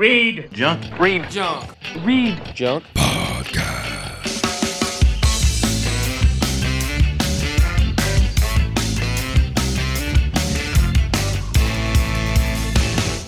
[0.00, 0.48] Read.
[0.54, 0.98] Junk.
[0.98, 1.76] Read junk.
[2.02, 2.84] Read junk.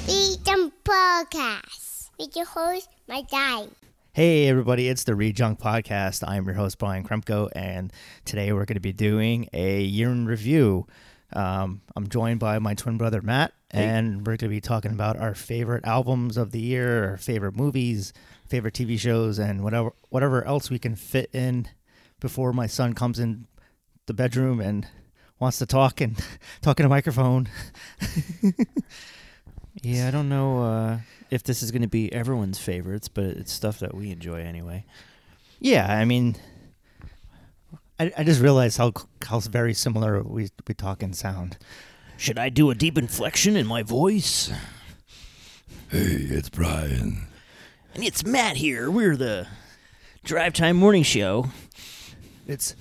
[0.06, 3.68] Freedom Podcast with your host, my dad.
[4.14, 6.26] Hey, everybody, it's the Read Junk Podcast.
[6.26, 7.92] I'm your host, Brian Kremko, and
[8.24, 10.86] today we're going to be doing a year in review.
[11.34, 15.16] Um, I'm joined by my twin brother, Matt, and we're going to be talking about
[15.18, 18.12] our favorite albums of the year, our favorite movies,
[18.48, 21.68] favorite TV shows, and whatever, whatever else we can fit in
[22.20, 23.46] before my son comes in
[24.06, 24.86] the bedroom and
[25.38, 26.22] wants to talk and
[26.60, 27.48] talk in a microphone.
[29.80, 30.98] Yeah, I don't know uh,
[31.30, 34.84] if this is going to be everyone's favorites, but it's stuff that we enjoy anyway.
[35.60, 36.36] Yeah, I mean,
[38.02, 38.92] I, I just realized how
[39.24, 41.56] how very similar we we talk and sound.
[42.16, 44.50] Should I do a deep inflection in my voice?
[45.88, 47.28] Hey, it's Brian.
[47.94, 48.90] And it's Matt here.
[48.90, 49.46] We're the
[50.24, 51.50] Drive Time Morning Show.
[52.48, 52.74] It's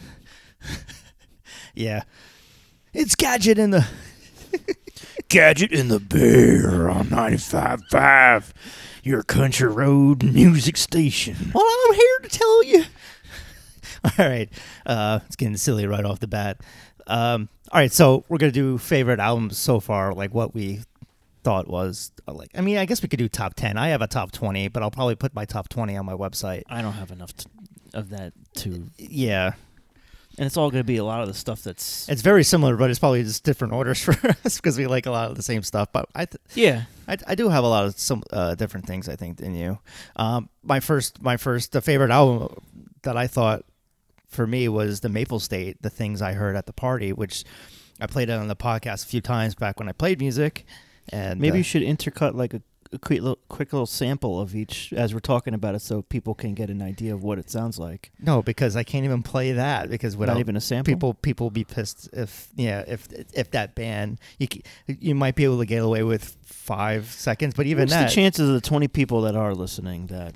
[1.76, 2.02] yeah,
[2.92, 3.88] it's gadget in the
[5.30, 8.54] Gadget in the Bear on 95.5,
[9.04, 11.52] your country road music station.
[11.54, 12.86] Well, I'm here to tell you.
[14.18, 14.50] all right,
[14.86, 16.60] uh, it's getting silly right off the bat.
[17.08, 20.82] Um, all right, so we're gonna do favorite albums so far, like what we
[21.44, 22.50] thought was uh, like.
[22.56, 23.78] I mean, I guess we could do top ten.
[23.78, 26.64] I have a top twenty, but I'll probably put my top twenty on my website.
[26.70, 27.46] I don't have enough t-
[27.94, 28.90] of that to.
[28.98, 29.54] Yeah,
[30.38, 32.08] And it's all going to be a lot of the stuff that's.
[32.08, 34.14] it's very similar, but it's probably just different orders for
[34.46, 35.90] us because we like a lot of the same stuff.
[35.92, 36.84] But I, th- Yeah.
[37.08, 39.80] I, I do have a lot of some uh, different things I think than you.
[40.16, 42.56] Um, my first my first the favorite album
[43.04, 43.66] that I thought
[44.32, 47.44] for me was the Maple State, the things I heard at the party, which
[48.00, 50.66] I played it on the podcast a few times back when I played music.
[51.10, 52.62] And Maybe uh, you should intercut like a,
[52.94, 56.34] a quick, little, quick little sample of each as we're talking about it so people
[56.34, 58.12] can get an idea of what it sounds like.
[58.20, 60.92] no, because I can't even play that because without Not even a sample?
[60.94, 64.48] people people will be pissed if yeah if if that band you
[64.88, 68.16] you might be able to get away with five seconds, but even What's that the
[68.16, 70.36] chances of the 20 people that are listening that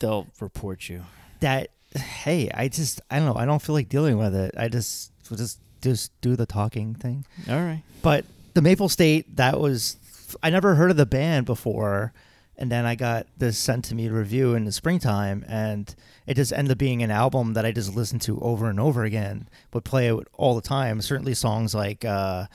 [0.00, 1.04] they'll report you?
[1.40, 4.54] that hey i just i don't know i don't feel like dealing with it.
[4.56, 7.24] I just just just do the talking thing.
[7.48, 7.82] All right.
[8.02, 9.96] but the maple state that was
[10.42, 12.12] i never heard of the band before.
[12.60, 15.94] And then i got this sent to me to review in the springtime and
[16.26, 19.04] it just ended up being an album that i just listened to over and over
[19.04, 21.00] again would play it all the time.
[21.00, 22.46] Certainly songs like uh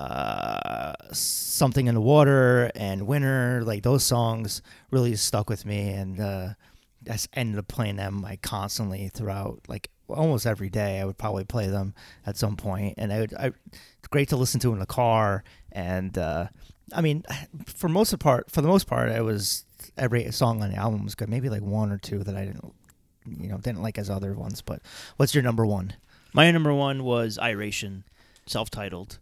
[0.00, 5.90] uh, something in the water and winter like those songs really stuck with me.
[5.90, 6.48] And uh
[7.10, 11.44] I ended up playing them like constantly throughout like almost every day I would probably
[11.44, 11.94] play them
[12.26, 15.42] at some point and I would I it's great to listen to in the car
[15.70, 16.48] and uh
[16.94, 17.24] I mean
[17.66, 19.64] for most of the part for the most part it was
[19.96, 22.74] every song on the album was good maybe like one or two that I didn't
[23.26, 24.82] you know didn't like as other ones but
[25.16, 25.94] what's your number one
[26.34, 28.04] My number one was Iration,
[28.46, 29.18] self-titled.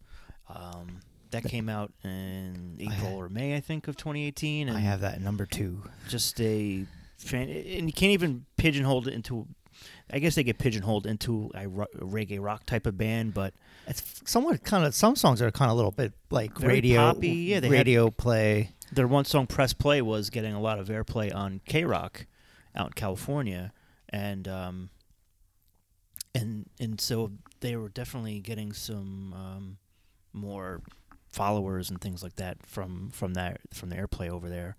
[0.49, 5.01] Um, that came out in April or May, I think, of 2018, and I have
[5.01, 6.87] that number two just a.
[7.33, 9.47] And you can't even pigeonhole it into.
[10.13, 13.55] I guess they get pigeonholed into a, reggae rock type of band, but
[13.87, 17.29] it's somewhat kind of some songs are kind of a little bit like radio poppy,
[17.29, 20.89] yeah, they had- radio play their one song "Press Play" was getting a lot of
[20.89, 22.27] airplay on K Rock
[22.75, 23.73] out in California,
[24.09, 24.91] and um,
[26.35, 29.77] and and so they were definitely getting some um,
[30.33, 30.83] more
[31.29, 34.77] followers and things like that from from that from the airplay over there.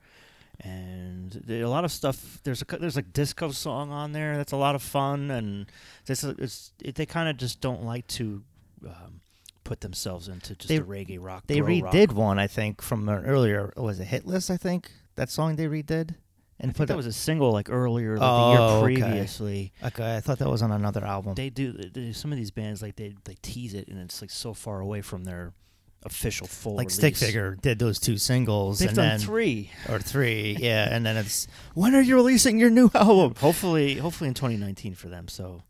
[0.64, 2.40] And there, a lot of stuff.
[2.44, 5.66] There's a there's a disco song on there that's a lot of fun, and
[6.06, 8.44] this it's it, they kind of just don't like to
[8.86, 9.22] um,
[9.64, 11.46] put themselves into just They- a reggae rock.
[11.48, 11.94] They bro rock.
[11.94, 13.74] redid one, I think, from an earlier.
[13.76, 14.52] Was it Hit List?
[14.52, 16.16] I think that song they redid,
[16.60, 19.74] and I think that was a single like earlier like Oh, the year previously.
[19.84, 21.34] Okay, I thought that was on another album.
[21.34, 24.30] They do they, some of these bands like they they tease it and it's like
[24.30, 25.54] so far away from their
[26.04, 26.96] official full like release.
[26.96, 29.70] Stick Figure did those two singles, They've and done then three.
[29.90, 33.36] or three, yeah, and then it's when are you releasing your new album?
[33.40, 35.28] Hopefully, hopefully in 2019 for them.
[35.28, 35.64] So,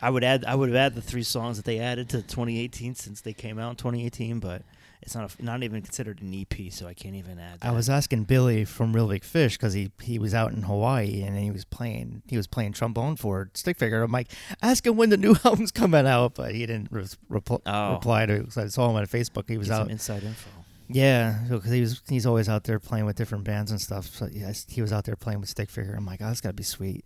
[0.00, 2.94] I would add I would have added the three songs that they added to 2018
[2.94, 4.62] since they came out in 2018, but
[5.02, 7.60] it's not a, not even considered an EP, so I can't even add.
[7.60, 7.68] That.
[7.68, 11.22] I was asking Billy from Real Big Fish because he he was out in Hawaii
[11.22, 14.02] and he was playing he was playing trombone for Stick Figure.
[14.02, 14.28] I'm like,
[14.62, 17.94] ask him when the new album's coming out, but he didn't re- repl- Oh.
[17.94, 18.34] reply to.
[18.34, 18.52] it.
[18.52, 19.48] So I saw him on Facebook.
[19.48, 19.90] He was Get some out.
[19.90, 20.50] inside info.
[20.90, 24.06] Yeah, because he was he's always out there playing with different bands and stuff.
[24.06, 25.94] So yes, he was out there playing with Stick Figure.
[25.94, 27.04] I'm like, oh, that's gotta be sweet.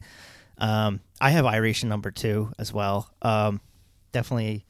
[0.59, 3.11] Um, I have Iration number two as well.
[3.23, 3.61] Um,
[4.13, 4.65] definitely,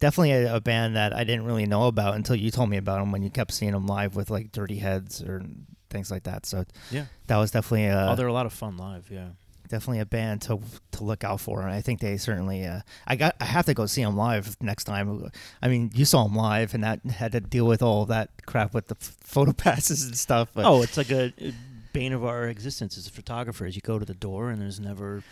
[0.00, 2.98] definitely a, a band that I didn't really know about until you told me about
[3.00, 5.42] them when you kept seeing them live with like Dirty Heads or
[5.90, 6.46] things like that.
[6.46, 7.06] So Yeah.
[7.28, 9.08] that was definitely a oh, they're a lot of fun live.
[9.10, 9.28] Yeah.
[9.68, 10.60] definitely a band to
[10.92, 11.60] to look out for.
[11.62, 12.64] And I think they certainly.
[12.66, 13.34] Uh, I got.
[13.40, 15.30] I have to go see them live next time.
[15.62, 18.74] I mean, you saw them live, and that had to deal with all that crap
[18.74, 20.48] with the f- photo passes and stuff.
[20.54, 21.52] But oh, it's like a, a
[21.92, 23.74] bane of our existence as photographers.
[23.74, 25.22] You go to the door and there's never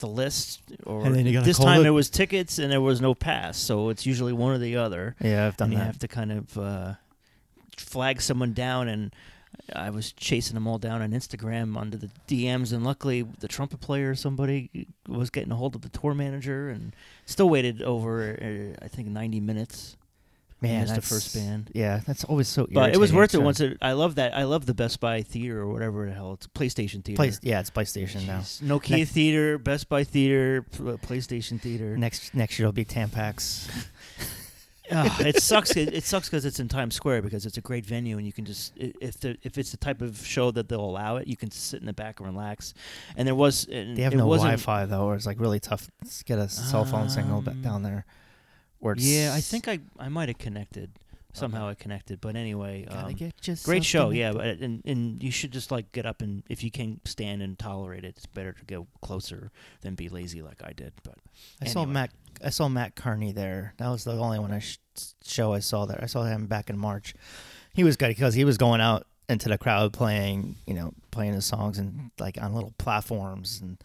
[0.00, 3.00] the list, or And then you this time it- there was tickets and there was
[3.00, 5.14] no pass, so it's usually one or the other.
[5.20, 6.94] yeah, I've done and you have to kind of uh,
[7.76, 9.14] flag someone down and.
[9.74, 13.80] I was chasing them all down on Instagram under the DMs, and luckily the trumpet
[13.80, 16.94] player, or somebody was getting a hold of the tour manager, and
[17.26, 18.30] still waited over,
[18.80, 19.96] uh, I think, ninety minutes.
[20.60, 21.70] Man, missed the first band.
[21.74, 22.66] Yeah, that's always so.
[22.70, 23.60] But it was worth it once.
[23.60, 24.36] It, I love that.
[24.36, 27.16] I love the Best Buy Theater or whatever the hell it's PlayStation Theater.
[27.16, 28.40] Place, yeah, it's PlayStation now.
[28.40, 31.96] Nokia Next- Theater, Best Buy Theater, PlayStation Theater.
[31.96, 33.68] Next next year it'll be Tampax.
[34.92, 35.76] Ah, it sucks.
[35.76, 38.32] It, it sucks because it's in Times Square because it's a great venue and you
[38.32, 41.36] can just if the if it's the type of show that they'll allow it, you
[41.36, 42.74] can sit in the back and relax.
[43.16, 45.86] And there was and They have it no Wi-Fi though, or it's like really tough
[45.86, 48.04] to get a cell phone signal Um, down there.
[49.02, 50.90] Yeah, I think I I might have connected
[51.32, 51.68] somehow.
[51.68, 53.04] I connected, but anyway, um,
[53.64, 56.70] Great show, yeah, but and and you should just like get up and if you
[56.70, 59.50] can stand and tolerate it, it's better to go closer
[59.82, 60.92] than be lazy like I did.
[61.02, 61.14] But
[61.62, 61.84] I saw.
[61.84, 62.10] Matt.
[62.42, 63.74] I saw Matt Kearney there.
[63.76, 64.78] That was the only one I sh-
[65.22, 66.00] show I saw there.
[66.02, 67.12] I saw him back in March.
[67.74, 71.34] He was good because he was going out into the crowd playing, you know, playing
[71.34, 73.76] his songs and like on little platforms, and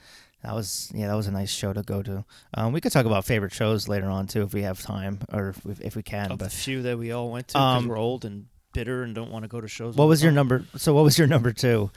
[0.45, 2.24] that was yeah, that was a nice show to go to.
[2.53, 5.50] Um, we could talk about favorite shows later on too if we have time or
[5.50, 6.31] if we, if we can.
[6.31, 9.15] of the few that we all went to because Um, we're old and bitter and
[9.15, 9.95] don't want to go to shows.
[9.95, 10.36] what was your time.
[10.36, 10.65] number?
[10.77, 11.92] So what was your number two?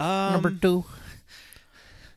[0.00, 0.84] Um, number two.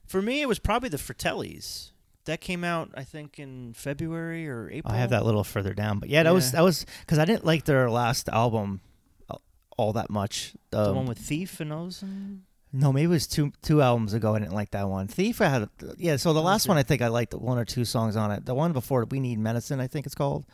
[0.05, 0.41] for me?
[0.41, 1.89] It was probably the Fratellis.
[2.25, 4.93] That came out, I think, in February or April.
[4.93, 7.25] I have that a little further down, but yeah, that was that was because I
[7.25, 8.81] didn't like their last album
[9.77, 10.53] all that much.
[10.69, 12.03] The Um, one with Thief and those.
[12.03, 12.43] and-
[12.73, 14.33] No, maybe it was two two albums ago.
[14.35, 15.07] I didn't like that one.
[15.07, 16.15] Thief, I had yeah.
[16.15, 18.45] So the last one, I think I liked one or two songs on it.
[18.45, 20.45] The one before, We Need Medicine, I think it's called.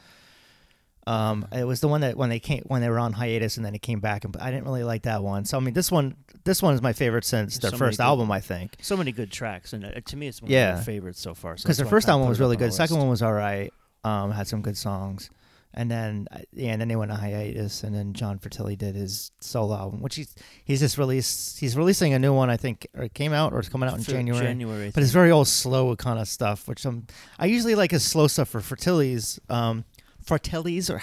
[1.05, 3.65] Um, it was the one that when they came when they were on hiatus and
[3.65, 5.45] then it came back, and I didn't really like that one.
[5.45, 8.03] So I mean, this one this one is my favorite since their so first good-
[8.03, 8.75] album, I think.
[8.81, 10.73] So many good tracks, and uh, to me, it's one Yeah.
[10.73, 11.53] of my favorites so far.
[11.53, 12.69] Because that's their first album was really good.
[12.69, 13.71] the Second one was all right.
[14.03, 15.29] Um, had some good songs,
[15.73, 18.95] and then uh, yeah, and then they went on hiatus, and then John Fertilli did
[18.95, 20.33] his solo album, which he's
[20.63, 21.59] he's just released.
[21.59, 23.97] He's releasing a new one, I think, or it came out or it's coming out
[23.97, 24.45] in January.
[24.45, 27.07] January, But it's very old, slow kind of stuff, which I'm.
[27.37, 29.39] I usually like his slow stuff for Fertilli's.
[29.49, 29.85] Um,
[30.25, 31.01] Fratellis or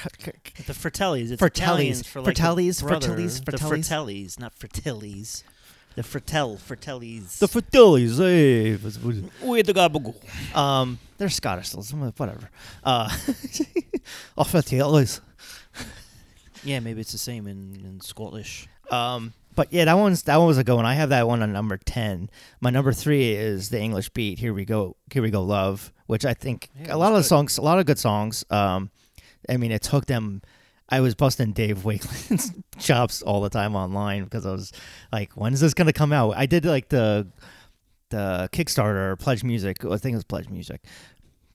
[0.67, 1.31] The Fratellis.
[1.31, 1.47] It's Fratellis.
[1.47, 3.09] Italian for like Fratellis, brother.
[3.09, 3.89] Fratellis, The Fratellis.
[3.89, 5.43] Fratellis, not Fratellis.
[5.97, 7.39] The Fratel, Fratellis.
[7.39, 8.19] the Fratellis.
[8.19, 8.73] Hey,
[9.47, 10.17] With the gabagool.
[10.57, 11.81] um, they're Scottish, so
[12.17, 12.51] whatever.
[12.83, 13.09] Uh,
[14.39, 15.21] oh, Fratellis.
[16.65, 18.67] Yeah, maybe it's the same in, in Scottish.
[18.91, 20.87] Um, but yeah, that one's that one was a good one.
[20.87, 22.29] I have that one on number ten.
[22.61, 24.39] My number three is the English Beat.
[24.41, 24.97] Here we go.
[25.13, 25.43] Here we go.
[25.43, 28.45] Love, which I think Yeah, a lot of the songs, a lot of good songs.
[28.51, 28.91] Um,
[29.49, 30.43] I mean, it took them.
[30.95, 34.73] I was busting Dave Wakeling's chops all the time online because I was
[35.13, 37.27] like, "When is this gonna come out?" I did like the
[38.11, 39.85] the Kickstarter Pledge Music.
[39.85, 40.81] I think it was Pledge Music.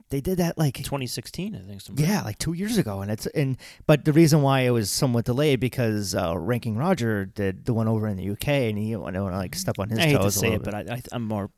[0.10, 1.82] They did that like 2016, I think.
[1.82, 2.06] Something.
[2.06, 3.56] yeah, like two years ago, and it's and
[3.88, 7.88] but the reason why it was somewhat delayed because uh, Ranking Roger did the one
[7.88, 10.22] over in the UK, and he want to like step on his I hate toes.
[10.22, 11.50] to a say little it, but I, I I'm more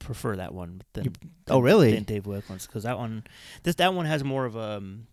[0.00, 1.04] prefer that one than.
[1.04, 1.12] You-
[1.48, 1.94] oh, really?
[1.94, 3.24] Than Dave Wakeling's because that one,
[3.62, 4.78] this that one has more of a.
[4.78, 5.06] Um,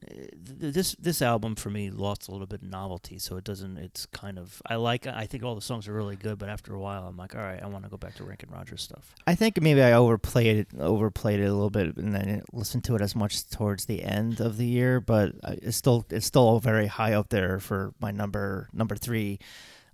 [0.00, 3.78] this this album for me lost a little bit of novelty, so it doesn't.
[3.78, 5.06] It's kind of I like.
[5.06, 7.42] I think all the songs are really good, but after a while, I'm like, all
[7.42, 9.14] right, I want to go back to Ranking Roger's stuff.
[9.26, 12.80] I think maybe I overplayed it, overplayed it a little bit, and then didn't listen
[12.82, 15.00] to it as much towards the end of the year.
[15.00, 19.38] But uh, it's still it's still very high up there for my number number three.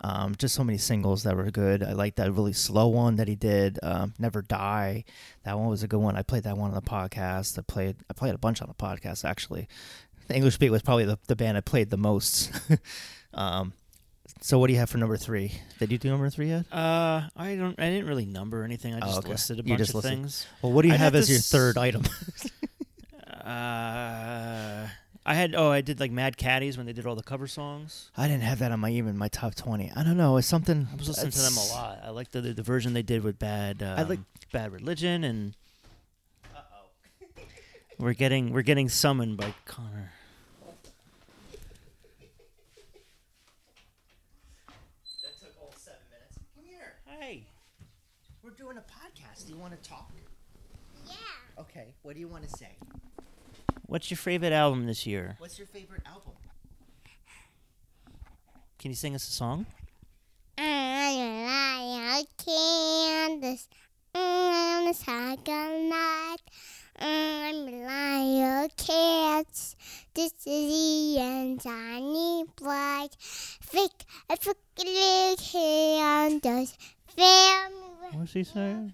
[0.06, 1.82] Um, just so many singles that were good.
[1.82, 5.02] I like that really slow one that he did, um, "Never Die."
[5.44, 6.14] That one was a good one.
[6.14, 7.58] I played that one on the podcast.
[7.58, 9.66] I played I played a bunch on the podcast actually.
[10.28, 12.50] The English Beat was probably the, the band I played the most.
[13.34, 13.72] um,
[14.42, 15.52] so what do you have for number three?
[15.78, 16.66] Did you do number three yet?
[16.70, 17.78] Uh, I don't.
[17.80, 18.92] I didn't really number anything.
[18.94, 19.28] I Oh, just okay.
[19.30, 20.46] listed a bunch of listed- things.
[20.60, 22.02] Well, what do you I have as your third item?
[23.44, 24.88] Uh,
[25.26, 25.54] I had.
[25.54, 28.10] Oh, I did like Mad Caddies when they did all the cover songs.
[28.16, 29.90] I didn't have that on my even my top twenty.
[29.96, 30.36] I don't know.
[30.36, 30.86] It's something.
[30.92, 32.00] I was listening to them a lot.
[32.04, 33.82] I like the the version they did with Bad.
[33.82, 34.20] Um, like-
[34.52, 35.56] Bad Religion and.
[37.98, 40.12] we're getting we're getting summoned by Connor.
[45.22, 46.38] That took all seven minutes.
[46.54, 46.94] Come here.
[47.06, 47.46] Hey,
[48.42, 49.46] We're doing a podcast.
[49.46, 50.10] Do you want to talk?
[51.06, 51.14] Yeah.
[51.60, 51.94] Okay.
[52.02, 52.76] What do you want to say?
[53.94, 55.36] What's your favorite album this year?
[55.38, 56.32] What's your favorite album?
[58.76, 59.66] Can you sing us a song?
[60.58, 63.68] I can mm,
[64.12, 66.42] mm, I'm the second night.
[66.98, 69.76] I'm Lion Cats.
[70.12, 71.60] This is the end.
[71.64, 73.14] I Johnny Bright.
[73.20, 73.92] Thick,
[74.28, 75.38] I forget
[76.00, 76.76] and does
[77.16, 78.10] family.
[78.10, 78.92] What's he saying?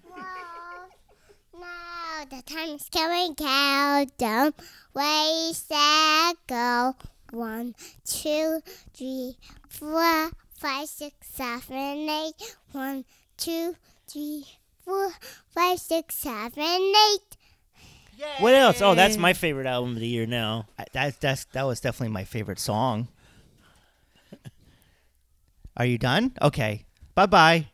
[1.61, 4.53] Now the time's coming countdown.
[4.93, 6.95] Way set go.
[7.31, 7.75] One,
[8.05, 8.61] two,
[8.93, 9.37] three,
[9.69, 12.55] four, five, six, seven, eight.
[12.71, 13.05] One,
[13.37, 13.75] two,
[14.07, 14.45] three,
[14.83, 15.11] four,
[15.53, 17.37] five, six, seven, eight.
[18.39, 18.81] What else?
[18.81, 20.67] Oh, that's my favorite album of the year now.
[20.77, 23.07] I- That's that's that was definitely my favorite song.
[25.77, 26.33] Are you done?
[26.41, 26.85] Okay.
[27.15, 27.67] Bye bye.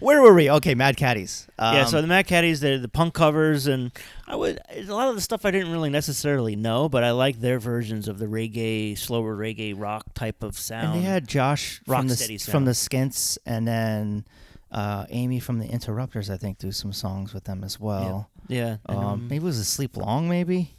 [0.00, 0.50] Where were we?
[0.50, 1.46] Okay, Mad Caddies.
[1.58, 3.92] Um, yeah, so the Mad Caddies, the the punk covers, and
[4.26, 7.40] I would a lot of the stuff I didn't really necessarily know, but I like
[7.40, 10.94] their versions of the reggae, slower reggae rock type of sound.
[10.94, 12.74] and they had Josh from the Rocksteady from the.
[12.74, 14.24] Skints, and then
[14.72, 16.30] uh, Amy from the Interrupters.
[16.30, 18.30] I think do some songs with them as well.
[18.48, 20.74] yeah, and, Um, um, maybe it was a Sleep Long, maybe.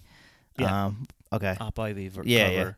[0.57, 0.85] Yeah.
[0.87, 1.55] Um, okay.
[1.61, 2.71] Op Ivy ver- Yeah, yeah.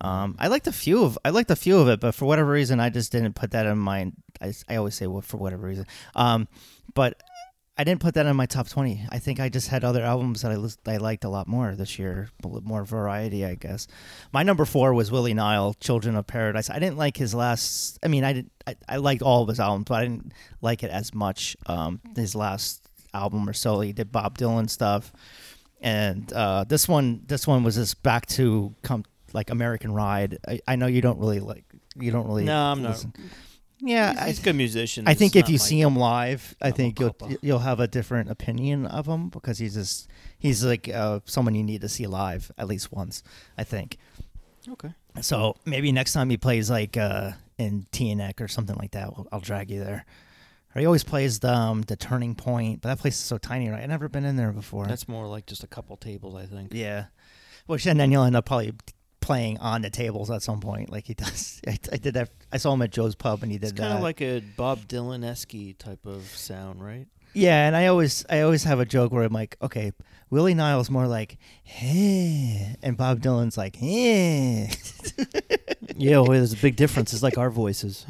[0.00, 2.50] Um, I liked a few of I liked a few of it, but for whatever
[2.50, 4.12] reason, I just didn't put that in my.
[4.40, 5.86] I, I always say what for whatever reason.
[6.14, 6.48] Um,
[6.94, 7.22] but
[7.76, 9.04] I didn't put that in my top twenty.
[9.10, 11.98] I think I just had other albums that I I liked a lot more this
[11.98, 13.86] year, more variety, I guess.
[14.32, 16.70] My number four was Willie Nile, Children of Paradise.
[16.70, 17.98] I didn't like his last.
[18.02, 18.50] I mean, I did.
[18.66, 21.56] I, I liked all of his albums, but I didn't like it as much.
[21.66, 25.12] Um, his last album or so, he did Bob Dylan stuff
[25.80, 29.04] and uh, this one this one was just back to come
[29.34, 30.38] like American Ride.
[30.46, 31.64] I, I know you don't really like
[31.96, 33.04] you don't really No, I'm not.
[33.82, 35.08] Yeah, He's I, a good musician.
[35.08, 38.30] I think if you my- see him live, I think you'll you'll have a different
[38.30, 40.08] opinion of him because he's just
[40.38, 43.22] he's like uh, someone you need to see live at least once.
[43.56, 43.96] I think.
[44.68, 49.04] okay, So maybe next time he plays like uh, in TNX or something like that,
[49.04, 50.04] I'll, I'll drag you there.
[50.74, 53.70] Or he always plays the um, the Turning Point, but that place is so tiny,
[53.70, 53.82] right?
[53.82, 54.86] I've never been in there before.
[54.86, 56.74] that's more like just a couple tables, I think.
[56.74, 57.06] Yeah.
[57.66, 58.72] Which and then you'll end up probably
[59.30, 61.60] playing on the tables at some point, like he does.
[61.68, 62.30] I, I did that.
[62.50, 64.80] I saw him at Joe's Pub, and he It's did kind of like a Bob
[64.88, 67.06] Dylan esque type of sound, right?
[67.32, 69.92] yeah, and I always, I always have a joke where I'm like, okay,
[70.30, 74.72] Willie Nile's more like, hey, and Bob Dylan's like, hey.
[75.96, 77.12] yeah, well, there's a big difference.
[77.12, 78.06] It's like our voices.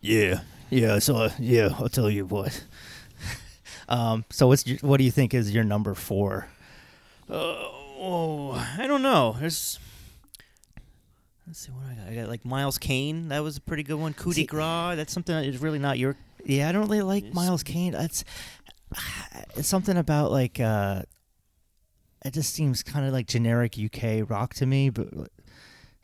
[0.00, 1.00] Yeah, yeah.
[1.00, 2.64] So uh, yeah, I'll tell you what.
[3.88, 4.24] um.
[4.30, 6.46] So what's your, what do you think is your number four?
[7.28, 7.34] Uh,
[7.98, 9.34] oh, I don't know.
[9.40, 9.80] There's.
[11.50, 12.12] Let's see what I got.
[12.12, 13.30] I got like Miles Kane.
[13.30, 14.14] That was a pretty good one.
[14.14, 14.94] Coup de grace.
[14.94, 16.14] That's something that is really not your.
[16.44, 17.92] Yeah, I don't really like Miles Kane.
[17.94, 18.22] It's
[19.56, 21.02] it's something about like uh
[22.24, 25.08] it just seems kind of like generic UK rock to me, but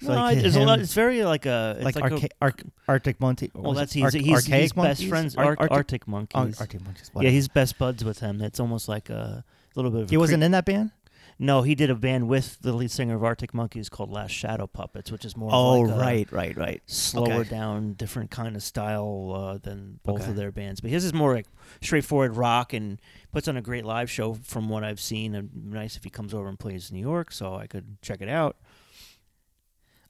[0.00, 1.74] it's No, like it's, a lot, it's very like a.
[1.76, 3.52] It's like, like, arca- a, Arc- Arctic Monkey.
[3.54, 5.36] Well, that's he's, Arc- he's, he's best friends.
[5.36, 6.60] Ar- Arc- Arctic, Arctic Ar- Monkeys.
[6.60, 7.10] Arctic Monkeys.
[7.20, 8.42] yeah, he's best buds with him.
[8.42, 9.44] It's almost like a
[9.76, 10.10] little bit of.
[10.10, 10.90] he wasn't creep- in that band.
[11.38, 14.66] No, he did a band with the lead singer of Arctic Monkeys called Last Shadow
[14.66, 15.50] Puppets, which is more.
[15.52, 16.82] Oh, of like a right, right, right.
[16.86, 17.50] slower Okay.
[17.50, 20.30] down, different kind of style uh, than both Okay.
[20.30, 20.80] of their bands.
[20.80, 21.46] But his is more like
[21.82, 23.00] straightforward rock and
[23.32, 25.34] puts on a great live show from what I've seen.
[25.34, 28.22] And nice if he comes over and plays in New York, so I could check
[28.22, 28.56] it out.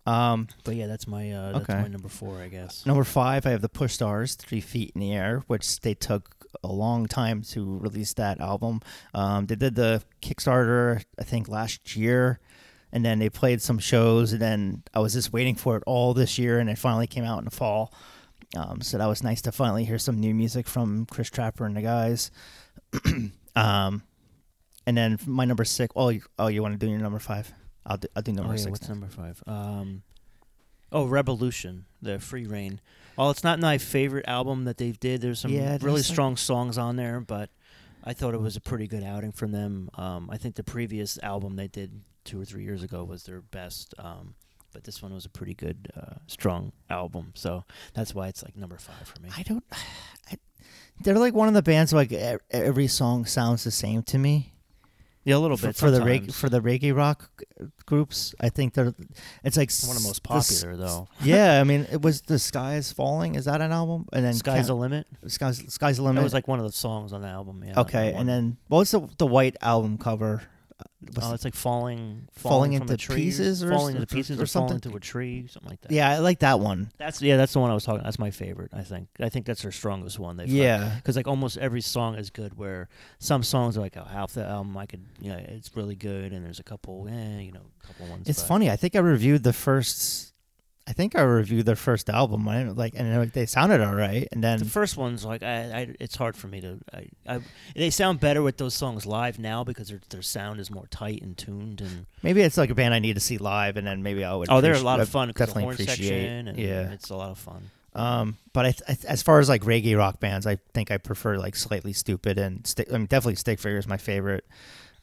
[0.06, 1.80] Um, But yeah, that's my uh, that's Okay.
[1.82, 2.86] my number four, I guess.
[2.86, 6.46] number five, I have the Push Stars, Three Feet in the Air, which they took
[6.62, 8.80] a long time to release that album.
[9.14, 12.38] Um, they did the Kickstarter, I think, last year,
[12.92, 16.14] and then they played some shows, and then I was just waiting for it all
[16.14, 17.92] this year, and it finally came out in the fall.
[18.56, 21.76] Um, so that was nice to finally hear some new music from Chris Trapper and
[21.76, 22.30] the guys.
[23.56, 24.02] um,
[24.86, 25.92] and then my number six.
[25.96, 27.52] Oh, you, oh, you want to do your number five?
[27.86, 28.70] I'll do, I'll do number oh, yeah, six.
[28.70, 29.42] what's number five?
[29.46, 30.02] Um,
[30.92, 32.80] oh, Rebelution, the Free Rein.
[33.16, 35.20] Well, it's not my favorite album that they did.
[35.20, 37.50] There's some Yeah, really like- strong songs on there, but
[38.04, 39.88] I thought it was a pretty good outing from them.
[39.94, 43.40] Um, I think the previous album they did two or three years ago was their
[43.40, 44.34] best, um,
[44.72, 47.32] but this one was a pretty good, uh, strong album.
[47.34, 47.64] So
[47.94, 49.30] that's why it's like number five for me.
[49.36, 49.64] I don't.
[50.30, 50.36] I,
[51.00, 52.12] they're like one of the bands like
[52.50, 54.54] every song sounds the same to me.
[55.26, 56.38] Yeah, a little bit for the reg, sometimes.
[56.38, 57.28] for the reggae rock
[57.84, 58.32] groups.
[58.40, 58.94] I think they're.
[59.42, 61.08] It's like one of the most the popular though.
[61.20, 63.34] yeah, I mean, it was the sky is falling.
[63.34, 64.06] Is that an album?
[64.12, 65.06] And then Sky's Count- the limit.
[65.26, 66.20] sky's sky's the limit.
[66.20, 67.64] That was like one of the songs on the album.
[67.66, 67.80] Yeah.
[67.80, 70.42] okay, and then what was the the white album cover?
[71.22, 74.46] Oh, it's like falling, Falling from into tree, pieces or falling into pieces, or or,
[74.46, 74.90] falling something?
[74.90, 75.90] into a tree, something like that.
[75.90, 76.90] yeah, I like that one.
[76.98, 78.02] that's yeah, that's the one I was talking.
[78.02, 78.72] That's my favorite.
[78.74, 79.08] I think.
[79.20, 80.36] I think that's their strongest one.
[80.36, 82.58] They've Yeah, because like almost every song is good.
[82.58, 85.96] Where some songs are like, oh, half the album I could, you know, it's really
[85.96, 88.28] good, and there's a couple, eh, you know, a couple ones.
[88.28, 88.70] it's but- funny.
[88.70, 90.34] I think I reviewed the first
[90.88, 92.48] I think I reviewed their first album.
[92.48, 94.28] I like, and they sounded all right.
[94.30, 97.40] And then The first one's like I, I it's hard for me to I, I
[97.74, 101.22] they sound better with those songs live now because their their sound is more tight
[101.22, 104.02] and tuned and maybe it's like a band I need to see live, and then
[104.04, 104.48] maybe I would.
[104.48, 105.96] oh they're a lot of fun 'cause the Definitely horn appreciate.
[105.96, 106.92] section and yeah.
[106.92, 107.70] it's a lot of fun.
[107.96, 111.38] Um, but I, th- as far as like reggae rock bands, I think I prefer
[111.38, 112.74] like Slightly Stoopid and.
[112.92, 114.44] I mean, definitely Stick Figure is my favorite.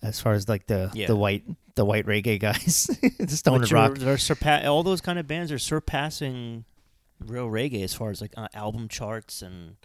[0.04, 1.08] As far as like the Yeah.
[1.08, 1.44] the white
[1.76, 2.86] the white reggae guys,
[3.20, 3.98] the stoner rock.
[3.98, 6.66] They're surpa- all those kind of bands are surpassing
[7.26, 9.78] real reggae as far as like uh, album charts and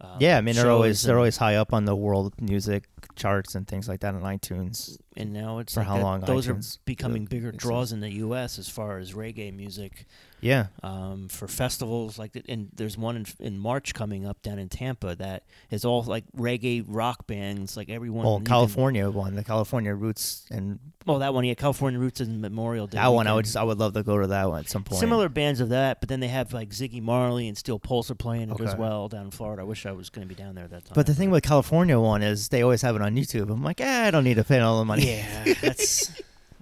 [0.00, 2.84] um, Yeah, I mean they're always they're always high up on the world music
[3.16, 4.98] charts and things like that on iTunes.
[5.16, 7.92] And now it's for like how that- long those iTunes are becoming bigger makes draws
[7.92, 8.58] in the U.S.
[8.58, 10.06] as far as reggae music
[10.40, 12.48] Yeah, um, for festivals like that.
[12.48, 16.24] And there's one in, in March coming up down in Tampa that is all like
[16.36, 18.24] reggae rock bands, like everyone.
[18.24, 22.40] well, even- California one, the California Roots, and Oh, that one, yeah, California Roots and
[22.42, 22.98] Memorial Day.
[22.98, 24.84] that one I would just I would love to go to that one at some
[24.84, 25.00] point.
[25.00, 28.14] Similar bands of that, but then they have like Ziggy Marley and Steel Pulse are
[28.14, 29.62] playing it as well down in Florida.
[29.62, 30.92] I wish I was going to be down there at that time.
[30.94, 33.50] But the thing with California one is they always have it on YouTube.
[33.50, 34.99] I'm like, eh, I don't need to pay all the money.
[35.04, 36.10] Yeah, that's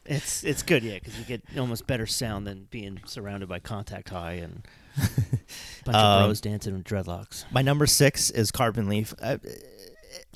[0.06, 4.08] it's it's good, yeah, because you get almost better sound than being surrounded by contact
[4.10, 4.66] high and
[4.96, 5.00] a
[5.84, 7.44] bunch Um, of bros dancing with dreadlocks.
[7.50, 9.12] My number six is Carbon Leaf.
[9.20, 9.38] Uh,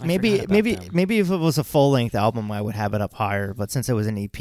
[0.00, 0.88] I maybe maybe them.
[0.92, 3.54] maybe if it was a full length album, I would have it up higher.
[3.54, 4.38] But since it was an EP,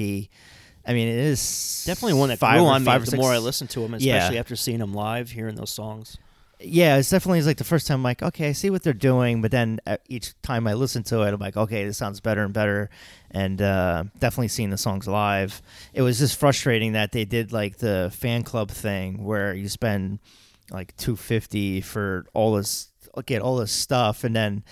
[0.86, 3.22] I mean, it is Definitely one that five grew on me five or the six-
[3.22, 4.15] more I listen to them, Yeah.
[4.18, 6.18] especially after seeing them live, hearing those songs.
[6.63, 9.41] Yeah, it's definitely like the first time I'm like, okay, I see what they're doing,
[9.41, 12.44] but then uh, each time I listen to it, I'm like, okay, this sounds better
[12.44, 12.89] and better,
[13.32, 15.62] and uh, definitely seeing the songs live.
[15.94, 20.20] It was just frustrating that they did like the fan club thing where you spend
[20.70, 22.89] like two fifty for all this,
[23.25, 24.63] get all this stuff, and then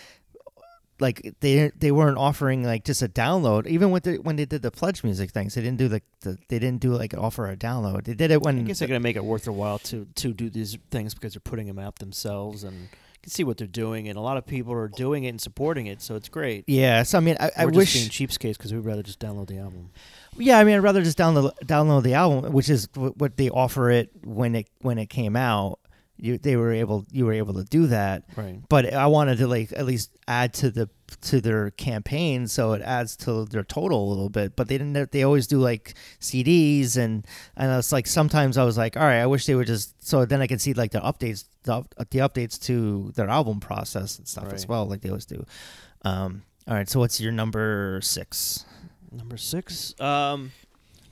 [0.99, 4.61] like they they weren't offering like just a download even with the, when they did
[4.61, 7.55] the pledge music things they didn't do the, the they didn't do like offer a
[7.55, 10.07] download they did it when I guess they're gonna make it worth their while to
[10.15, 13.57] to do these things because they're putting them out themselves and you can see what
[13.57, 16.29] they're doing, and a lot of people are doing it and supporting it, so it's
[16.29, 16.63] great.
[16.67, 19.19] yeah so i mean i, I We're wish just being cheapskates because we'd rather just
[19.19, 19.89] download the album.
[20.37, 23.49] Yeah, I mean, I'd rather just download download the album, which is wh- what they
[23.49, 25.79] offer it when it when it came out.
[26.21, 28.59] You they were able you were able to do that, Right.
[28.67, 30.89] but I wanted to like at least add to the
[31.21, 34.55] to their campaign, so it adds to their total a little bit.
[34.55, 35.11] But they didn't.
[35.11, 39.21] They always do like CDs, and and it's like sometimes I was like, all right,
[39.21, 42.19] I wish they would just so then I could see like the updates the, the
[42.19, 45.45] updates to their album process and stuff as well, like they always do.
[46.03, 48.65] Um, all right, so what's your number six?
[49.11, 49.99] Number six.
[49.99, 50.51] Um,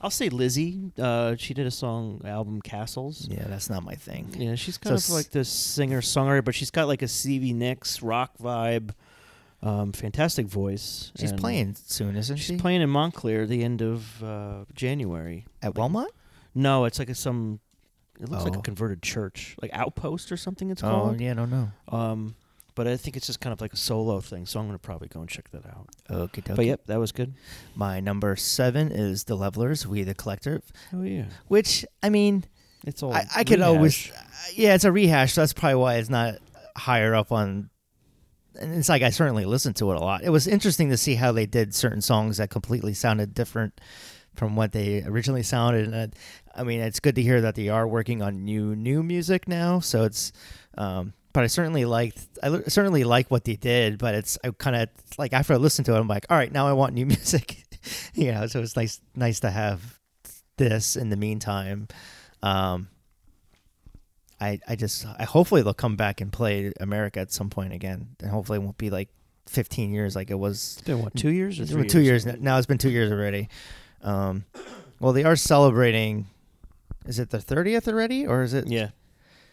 [0.00, 0.92] I'll say Lissie.
[0.98, 3.26] Uh, she did a song album Castles.
[3.28, 4.28] Yeah, that's not my thing.
[4.36, 7.52] Yeah, she's kind s- of like this singer songwriter, but she's got like a Stevie
[7.52, 8.90] Nicks rock vibe.
[9.60, 11.10] Um, fantastic voice.
[11.18, 12.52] She's and playing soon, isn't She's she?
[12.52, 15.46] She's playing in Montclair the end of uh, January.
[15.62, 16.06] at Walmart?
[16.54, 17.58] No, it's like a, some.
[18.20, 18.60] It looks like Oh.
[18.60, 20.70] a converted church, like Outpost or something.
[20.70, 21.16] It's called.
[21.16, 21.68] Oh yeah, I don't know.
[21.88, 22.36] Um,
[22.78, 25.08] but I think it's just kind of like a solo thing, so I'm gonna probably
[25.08, 25.88] go and check that out.
[26.08, 27.34] Okay, But yep, that was good.
[27.74, 30.62] My number seven is the Levellers, We the Collective,
[30.92, 32.44] Oh yeah, which I mean,
[32.86, 33.12] it's all.
[33.12, 34.12] I, I could always,
[34.54, 35.32] yeah, it's a rehash.
[35.32, 36.36] So that's probably why it's not
[36.76, 37.68] higher up on.
[38.60, 40.22] And it's like I certainly listened to it a lot.
[40.22, 43.80] It was interesting to see how they did certain songs that completely sounded different
[44.36, 45.92] from what they originally sounded.
[45.92, 46.16] And uh,
[46.54, 49.80] I mean, it's good to hear that they are working on new new music now.
[49.80, 50.30] So it's,
[50.76, 53.98] um, but I certainly liked, I certainly like what they did.
[53.98, 54.88] But it's I kind of
[55.18, 57.64] like after I listened to it, I'm like, all right, now I want new music.
[58.14, 59.98] you know, so it's nice nice to have
[60.56, 61.88] this in the meantime.
[62.42, 62.88] Um,
[64.40, 68.08] I I just I hopefully they'll come back and play America at some point again,
[68.20, 69.08] and hopefully it won't be like
[69.48, 70.76] 15 years like it was.
[70.78, 72.36] It's been what two years or three two years now.
[72.38, 72.58] now.
[72.58, 73.48] It's been two years already.
[74.02, 74.44] Um,
[75.00, 76.26] well, they are celebrating.
[77.06, 78.90] Is it the 30th already, or is it Yeah,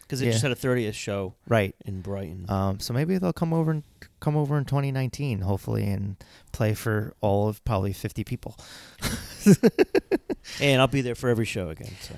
[0.06, 0.32] because they Yeah.
[0.32, 1.74] just had a 30th show right?
[1.84, 2.46] in Brighton.
[2.48, 3.82] Um, so maybe they'll come over and
[4.20, 6.16] come over in 2019, hopefully, and
[6.52, 8.56] play for all of probably 50 people.
[10.60, 11.92] and I'll be there for every show again.
[12.00, 12.14] So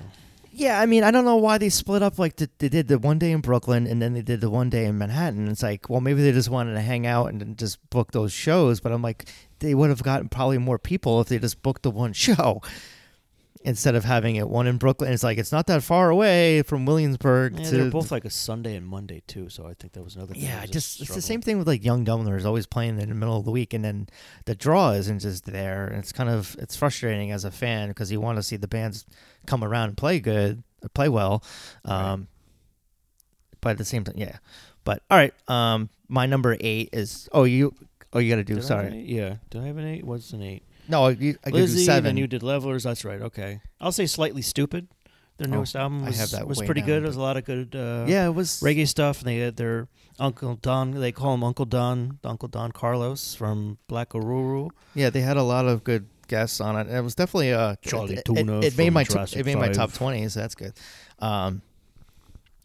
[0.51, 2.19] Yeah, I mean, I don't know why they split up.
[2.19, 4.69] Like the, they did the one day in Brooklyn, and then they did the one
[4.69, 5.47] day in Manhattan.
[5.47, 8.79] It's like, well, maybe they just wanted to hang out and just book those shows.
[8.79, 9.25] But I'm like,
[9.59, 12.61] they would have gotten probably more people if they just booked the one show
[13.61, 15.11] instead of having it one in Brooklyn.
[15.11, 17.59] It's like it's not that far away from Williamsburg.
[17.59, 19.49] yeah, they're both like a Sunday and Monday too.
[19.49, 20.33] So I think that was another.
[20.35, 23.15] Yeah, was just it's the same thing with like Young Dubliners always playing in the
[23.15, 24.07] middle of the week, and then
[24.45, 28.11] the draw isn't just there, and it's kind of it's frustrating as a fan because
[28.11, 29.05] you want to see the bands
[29.45, 31.43] come around and play good, play well,
[31.85, 32.11] Right.
[32.13, 32.27] um,
[33.61, 34.37] but at the same time, yeah.
[34.85, 37.73] But all right, um, my number eight is oh you
[38.13, 39.01] oh you got to do Did I have an sorry?
[39.05, 39.35] Yeah.
[39.49, 40.05] Do I have an eight?
[40.05, 40.63] What's an eight?
[40.89, 42.83] No you, I could do Lissie, seven then you did Levellers.
[42.83, 43.21] That's right.
[43.21, 43.61] Okay.
[43.79, 44.87] I'll say slightly stoopid.
[45.37, 47.03] Their Oh, newest album I was, have that was way pretty down, good.
[47.03, 49.19] It was a lot of good uh, yeah, it was reggae stuff.
[49.19, 49.87] And they had their
[50.19, 50.91] Uncle Don.
[50.91, 54.69] They call him Uncle Don, Uncle Don Carlos from Black Uhuru.
[54.95, 56.93] Yeah, they had a lot of good guests on it.
[56.93, 59.45] It was definitely uh, Charlie it, Tuna It, it made from my t- Jurassic it
[59.45, 59.97] made my top 5.
[59.97, 60.73] twenty, so that's good.
[61.19, 61.61] Um,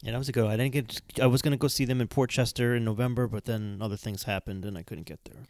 [0.03, 0.45] Yeah, that was a good.
[0.47, 1.01] I didn't get.
[1.21, 4.23] I was gonna go see them in Port Chester in November, but then other things
[4.23, 5.43] happened and I couldn't get there.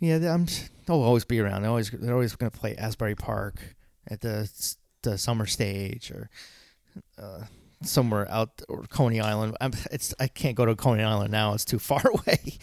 [0.00, 0.46] Yeah, they- I'm.
[0.86, 1.62] They'll always be around.
[1.62, 3.76] They're always they're always going to play Asbury Park
[4.08, 4.50] at the
[5.02, 6.28] the summer stage or
[7.16, 7.44] uh,
[7.82, 9.56] somewhere out or Coney Island.
[9.60, 11.54] I'm, it's I can't go to Coney Island now.
[11.54, 12.58] It's too far away.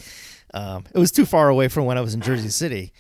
[0.54, 2.92] Um, it was too far away from when I was in Jersey City.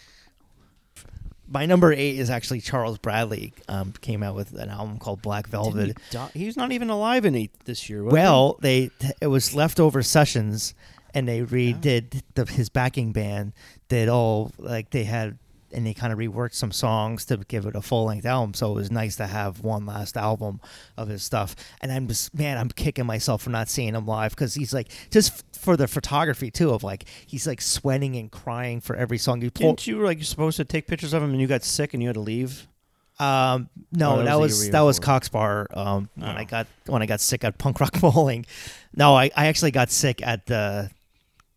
[1.49, 3.53] My number eight is actually Charles Bradley.
[3.69, 5.97] Um, came out with an album called Black Velvet.
[6.33, 8.03] He not even alive in eight this year.
[8.03, 10.73] Well, they it was leftover sessions,
[11.13, 13.53] and they redid the, his backing band
[13.89, 15.37] did all like they had,
[15.73, 18.53] and they kind of reworked some songs to give it a full length album.
[18.53, 20.61] So it was nice to have one last album
[20.95, 21.55] of his stuff.
[21.81, 24.87] And I'm just man, I'm kicking myself for not seeing him live because he's like
[25.11, 29.41] just for the photography too of like he's like sweating and crying for every song
[29.41, 29.67] you pull.
[29.71, 32.01] didn't you like you're supposed to take pictures of him and you got sick and
[32.01, 32.67] you had to leave?
[33.19, 35.65] Um, no, Oh, that that was the was that was Cox Bar.
[35.73, 36.33] Um, when Oh.
[36.39, 38.45] I got when I got sick at punk rock bowling.
[38.95, 40.91] No, I, I actually got sick at the,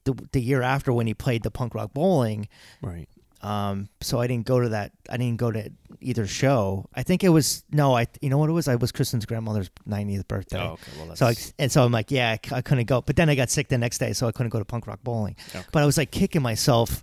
[0.05, 2.49] the the year after when he played the punk rock bowling.
[2.83, 3.09] Right.
[3.43, 4.93] Um, so I didn't go to that.
[5.09, 6.87] I didn't go to either show.
[6.95, 7.97] I think it was no.
[7.97, 8.69] I you know what it was.
[8.69, 10.59] I was Kristen's grandmother's 90th birthday.
[10.59, 10.93] Oh, okay.
[10.99, 13.01] Well, that's So I, and so I'm like, yeah, I couldn't go.
[13.01, 15.01] But then I got sick the next day, so I couldn't go to punk rock
[15.03, 15.37] bowling.
[15.55, 15.65] Okay.
[15.73, 17.03] But I was like kicking myself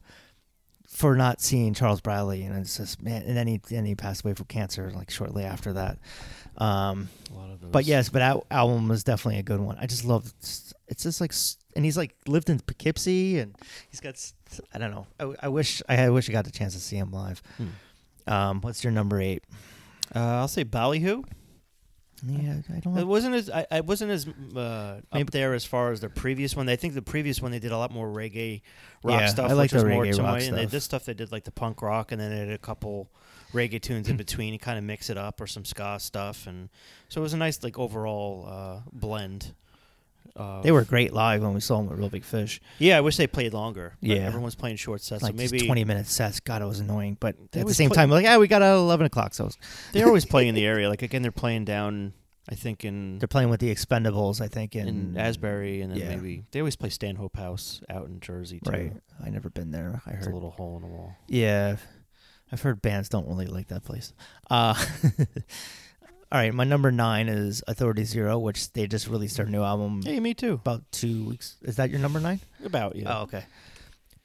[0.87, 3.23] for not seeing Charles Bradley, and it's just man.
[3.23, 5.97] And then he then he passed away from cancer like shortly after that.
[6.57, 7.71] Um, a lot of those.
[7.71, 9.77] but yes, but that album was definitely a good one.
[9.79, 10.31] I just love
[10.87, 11.33] it's just like
[11.77, 13.55] and he's like lived in Poughkeepsie and
[13.89, 14.15] he's got
[14.73, 15.07] I don't know.
[15.19, 17.41] I, I wish I, I wish I got the chance to see him live.
[17.57, 18.33] Hmm.
[18.33, 19.43] Um, what's your number eight?
[20.15, 21.23] uh, I'll say Ballyhoo.
[22.25, 22.97] Yeah, I don't.
[22.97, 26.09] It wasn't as I, I wasn't as uh, Maybe- up there as far as the
[26.09, 26.67] previous one.
[26.67, 28.61] I think the previous one they did a lot more reggae
[29.03, 29.51] rock Yeah, stuff.
[29.51, 30.71] I like which the more reggae to rock my, And they, stuff.
[30.71, 33.11] this stuff they did like the punk rock, and then they did a couple
[33.53, 34.51] reggae tunes in between.
[34.51, 36.69] You kind of mix it up or some ska stuff, and
[37.07, 39.53] so it was a nice like overall uh, blend.
[40.37, 42.61] Uh, They were great live when we saw them at Real Big Fish.
[42.77, 42.97] yeah.
[42.97, 43.95] I wish they played longer.
[44.01, 44.17] Yeah.
[44.17, 46.39] everyone's playing short sets, like so maybe twenty minute sets.
[46.39, 47.17] God, it was annoying.
[47.19, 49.49] But at the same play- time, like, yeah, we got out at eleven o'clock, so
[49.93, 50.87] they're always playing in the area.
[50.89, 52.13] Like again, they're playing down.
[52.49, 54.39] I think in they're playing with the Expendables.
[54.39, 56.09] I think in, in Asbury, and then yeah.
[56.15, 58.71] maybe they always play Stanhope House out in Jersey too.
[58.71, 58.93] Right.
[59.21, 60.01] I never been there.
[60.05, 60.31] I It's heard.
[60.31, 61.13] a little hole in the wall.
[61.27, 61.75] Yeah,
[62.49, 64.13] I've heard bands don't really like that place.
[64.49, 64.75] Uh,
[66.31, 70.01] all right, my number nine is Authority Zero, which they just released their new album
[70.03, 70.53] Hey, me too.
[70.53, 71.55] about two weeks.
[71.61, 72.39] Is that your number nine?
[72.65, 73.19] About yeah.
[73.19, 73.43] Oh, okay.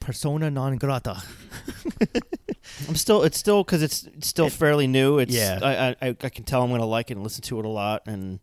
[0.00, 1.22] Persona non grata.
[2.88, 3.22] I'm still.
[3.22, 5.18] It's still because it's, it's still It- fairly new.
[5.18, 5.58] It's Yeah.
[5.62, 8.02] I, I I can tell I'm gonna like it and listen to it a lot,
[8.06, 8.40] and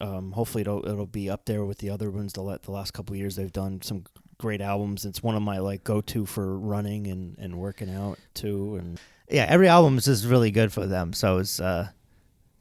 [0.00, 2.32] um, hopefully it'll it'll be up there with the other ones.
[2.34, 4.04] The the last couple of years they've done some
[4.38, 5.04] great albums.
[5.04, 8.76] It's one of my like go to for running and and working out too.
[8.76, 11.12] And Yeah, every album is just really good for them.
[11.14, 11.88] So it's uh,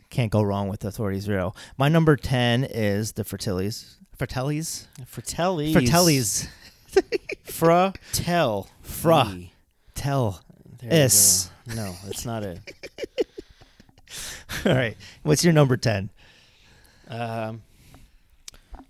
[0.09, 1.53] can't go wrong with Authority Zero.
[1.77, 3.95] My number ten is the Fratellis.
[4.17, 4.87] Fratellis.
[5.05, 5.73] Fratellis.
[5.73, 6.47] Fratellis.
[7.45, 8.67] Fratel.
[8.81, 9.37] Fra.
[9.95, 10.41] Tell.
[10.79, 11.51] There you S.
[11.67, 11.75] go.
[11.75, 12.59] No, it's not it.
[14.65, 14.97] All right.
[15.23, 16.09] What's your number ten?
[17.07, 17.61] Um,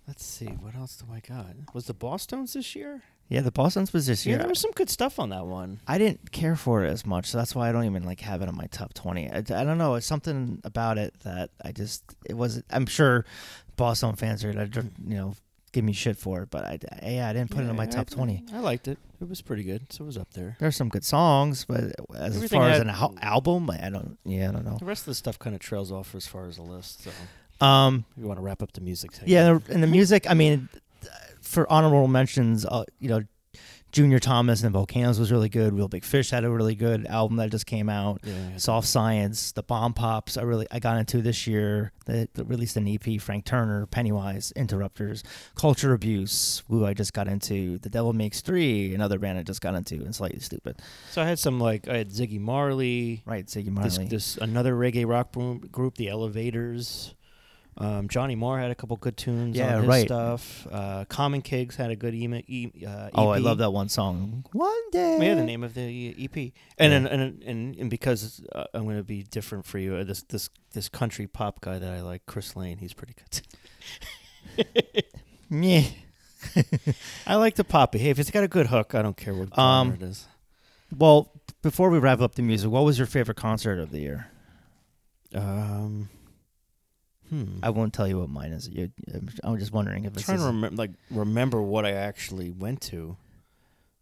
[0.07, 0.47] let's see.
[0.47, 1.47] What else do I got?
[1.73, 3.03] Was the Bosstones this year?
[3.29, 4.39] Yeah, the Bosstones was this Yeah, year.
[4.39, 5.79] there was some good stuff on that one.
[5.87, 8.41] I didn't care for it as much, so that's why I don't even like have
[8.41, 9.29] it on my top twenty.
[9.29, 9.95] I, I don't know.
[9.95, 12.63] It's something about it that I just it was.
[12.71, 13.25] I'm sure
[13.75, 14.69] Boston fans are gonna
[15.07, 15.35] you know
[15.71, 18.07] give me shit for it, but I yeah I didn't put it in my top
[18.11, 18.43] I- twenty.
[18.51, 18.97] I liked it.
[19.21, 19.91] It was pretty good.
[19.93, 20.55] So it was up there.
[20.59, 24.17] There's some good songs, but as Everything far as an al- album, I don't.
[24.25, 24.77] Yeah, I don't know.
[24.79, 27.03] The rest of the stuff kind of trails off as far as the list.
[27.03, 27.11] So
[27.65, 29.29] Um, you want to wrap up the music section.
[29.29, 30.25] yeah, and the music.
[30.29, 30.69] I mean,
[31.49, 33.23] for honorable mentions, uh, you know,
[33.91, 35.73] Junior Thomas and Volcanoes was really good.
[35.73, 38.21] Real Big Fish had a really good album that just came out.
[38.23, 38.57] Yeah.
[38.57, 40.37] Soft Science, the Bomb Pops.
[40.37, 41.91] I really I got into this year.
[42.05, 43.19] They, they released an EP.
[43.19, 45.23] Frank Turner, Pennywise, Interrupters,
[45.55, 46.61] Culture Abuse.
[46.69, 47.79] Who I just got into.
[47.79, 50.77] The Devil Makes Three, another band I just got into, and Slightly Stoopid.
[51.09, 53.23] So I had some like I had Ziggy Marley.
[53.25, 54.05] Right, Ziggy Marley.
[54.05, 55.31] this another reggae rock
[55.71, 57.15] group, the Elovaters.
[57.79, 60.05] Um, Johnny Moore had a couple good tunes Yeah, on his right.
[60.05, 60.67] stuff.
[60.69, 62.41] Uh, Common Kings had a good email.
[62.45, 64.43] E, uh, oh, I love that one song.
[64.51, 65.17] One day.
[65.21, 68.97] Yeah, the name of the EP, and and, and and and because uh, I'm going
[68.97, 72.25] to be different for you, uh, this this this country pop guy that I like,
[72.25, 73.41] Chris Lane, he's pretty good.
[75.51, 75.81] Yeah.
[77.27, 77.95] I like the pop.
[77.95, 80.27] Hey, if it's got a good hook, I don't care what Um, it is.
[80.95, 81.31] Well,
[81.63, 84.27] before we wrap up the music, what was your favorite concert of the year?
[85.33, 86.09] Um,
[87.29, 87.59] Hmm.
[87.61, 88.67] I won't tell you what mine is.
[89.43, 90.25] I'm- just wondering if I'm it's.
[90.25, 93.17] trying to remember, like remember what I actually went to.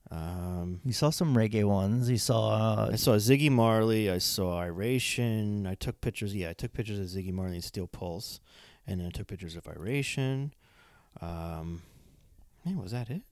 [0.09, 2.09] Um, You saw some reggae ones.
[2.09, 2.87] You saw.
[2.89, 4.09] I saw Ziggy Marley.
[4.09, 5.67] I saw Iration.
[5.67, 6.33] I took pictures.
[6.33, 8.39] Yeah, I took pictures of Ziggy Marley and Steel Pulse,
[8.85, 10.53] and then I took pictures of Iration.
[11.19, 11.81] Um,
[12.65, 13.23] man, was that it?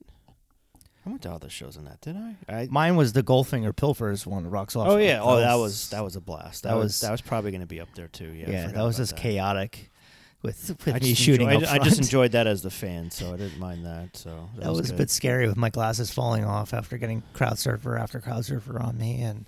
[1.06, 2.34] I went to other shows on that, did I?
[2.48, 4.48] I Mine was the Goldfinger Pilfers one.
[4.50, 4.88] Rocks off.
[4.88, 5.20] oh yeah.
[5.22, 6.64] Oh, that was that was a blast.
[6.64, 8.32] That, that was was- that was probably going to be up there too.
[8.32, 9.90] Yeah, I Yeah, forgot that was about just chaotic.
[10.42, 12.06] With, with I me just shooting enjoyed, up I just front.
[12.06, 14.16] enjoyed that as the fan, so I didn't mind that.
[14.16, 14.98] So that, That was, a good.
[14.98, 18.98] bit scary with my glasses falling off after getting crowd surfer after crowd surfer on
[18.98, 19.46] me, and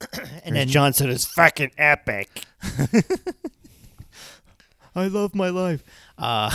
[0.44, 2.28] and then Johnson is fucking epic.
[4.94, 5.84] I love my life.
[6.18, 6.54] Uh,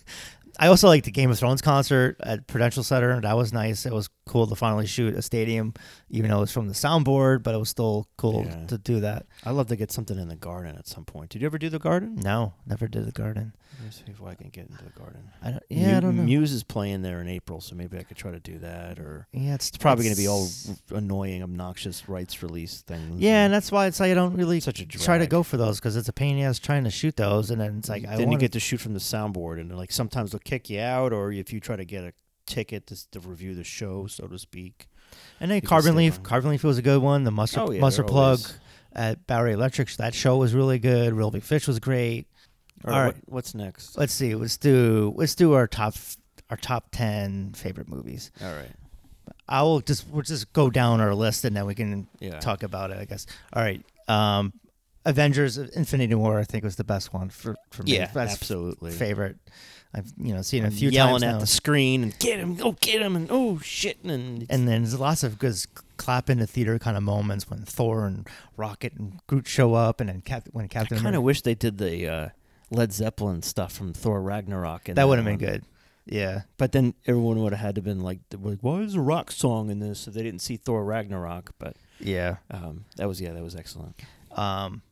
[0.58, 3.20] I also liked the Game of Thrones concert at Prudential Center.
[3.20, 3.86] That was nice.
[3.86, 5.74] It was cool to finally shoot a stadium,
[6.10, 8.66] even though it was from the soundboard, but it was still cool Yeah.
[8.66, 9.26] to do that.
[9.44, 11.30] I'd love to get something in the garden at some point.
[11.30, 12.16] Did you ever do the garden?
[12.16, 13.52] No, never did the garden.
[13.78, 15.28] Let me see if I can get into the garden.
[15.42, 15.62] I don't.
[15.68, 16.22] Yeah, I don't know.
[16.22, 18.98] Muse is playing there in April, so maybe I could try to do that.
[18.98, 20.48] Or yeah, it's, it's probably going to be all
[20.90, 23.20] annoying, obnoxious rights release things.
[23.20, 25.56] Yeah, and that's why it's like I don't really such a try to go for
[25.58, 27.88] those because it's a pain in the ass trying to shoot those, and then it's
[27.88, 30.40] like I then you want get to shoot from the soundboard, and like sometimes they'll
[30.46, 32.12] kick you out, or if you try to get a
[32.46, 34.86] ticket to, to review the show, so to speak.
[35.40, 36.22] And then Carbon Leaf, on.
[36.24, 37.24] Carbon Leaf was a good one.
[37.24, 38.58] The Mustard Oh, yeah, they're Plug always-
[38.92, 41.12] at Bowery Electric, that show was really good.
[41.12, 42.26] Real Big Fish was great.
[42.84, 43.14] All All right, right.
[43.26, 43.98] what- what's next?
[43.98, 44.34] Let's see.
[44.34, 45.94] Let's do let's do our top
[46.50, 48.30] our top ten favorite movies.
[48.42, 48.70] All right.
[49.48, 52.38] I will just we'll just go down our list and then we can Yeah.
[52.40, 52.98] talk about it.
[52.98, 53.26] I guess.
[53.52, 53.82] All right.
[54.08, 54.52] Um,
[55.04, 57.94] Avengers: Infinity War, I think, was the best one for for me.
[57.96, 58.90] Yeah, That's absolutely.
[58.92, 59.36] favorite.
[59.96, 61.38] I've you know seen it a few yelling times at now.
[61.38, 65.00] the screen and get him, go get him, and oh shit, and and then there's
[65.00, 65.56] lots of good
[65.96, 70.00] clap in the theater kind of moments when Thor and Rocket and Groot show up,
[70.00, 72.28] and then Cap- when I Captain kind of wish they did the uh,
[72.70, 74.84] Led Zeppelin stuff from Thor Ragnarok.
[74.84, 75.64] that would have been good.
[76.04, 79.32] Yeah, But then everyone would have had to been like, like, "Why is a rock
[79.32, 82.36] song in this?" If they didn't see Thor Ragnarok, but yeah.
[82.48, 84.00] um, that was yeah, that was excellent.
[84.30, 84.82] Um,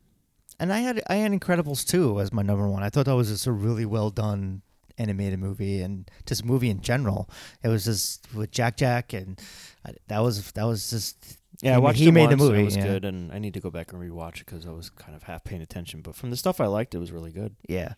[0.59, 2.83] and I had I had Incredibles two as my number one.
[2.83, 4.63] I thought that was just a really well done
[4.99, 7.29] animated movie and just movie in general.
[7.63, 9.41] It was just with Jack Jack and
[9.85, 12.65] I, that was that was just Yeah, He I watched he made the movie, It
[12.65, 12.87] was yeah.
[12.87, 15.25] good, and I need to go back and rewatch it because I was kind of
[15.25, 16.01] half paying attention.
[16.01, 17.55] But from the stuff I liked, it was really good.
[17.69, 17.95] yeah.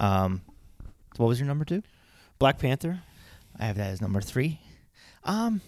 [0.00, 0.42] Um,
[1.16, 1.82] what was your number two?
[2.38, 3.00] Black Panther.
[3.58, 4.60] I have that as number three.
[5.24, 5.60] Um,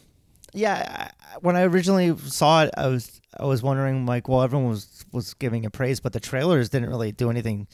[0.52, 1.10] yeah.
[1.32, 5.04] I, when I originally saw it, I was I was wondering like, well, everyone was
[5.12, 7.68] was giving it praise, but the trailers didn't really do anything.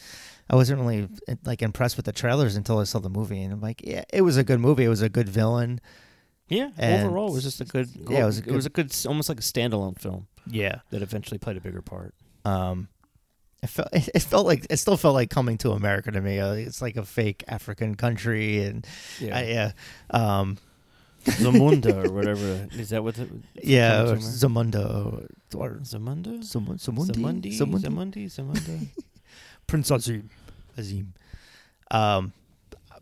[0.50, 1.08] I wasn't really
[1.44, 4.22] like impressed with the trailers until I saw the movie, and I'm like, yeah, it
[4.22, 4.84] was a good movie.
[4.84, 5.80] It was a good villain.
[6.48, 7.88] Yeah, And- overall, it was just a good.
[8.08, 10.80] Yeah, it was a it was a good, almost like a standalone film Yeah.
[10.90, 12.12] that eventually played a bigger part.
[12.44, 12.88] Um,
[13.62, 16.40] it felt it, it felt like it still felt like coming to America to me.
[16.40, 18.84] Uh, it's like a fake African country, and
[19.20, 19.72] Yeah, I, yeah,
[20.10, 20.58] um,
[21.26, 22.66] Zamunda or whatever.
[22.72, 23.14] Is that what?
[23.14, 23.28] The,
[23.62, 26.42] yeah, or Zamunda or Zamunda.
[26.42, 27.56] Zam- Zamundi, Zamundi.
[27.56, 27.84] Zamundi?
[27.86, 28.24] Zamundi.
[28.26, 28.86] Zamunda.
[29.68, 30.28] Prince Azim.
[30.76, 31.14] Azim.
[31.90, 32.32] Um,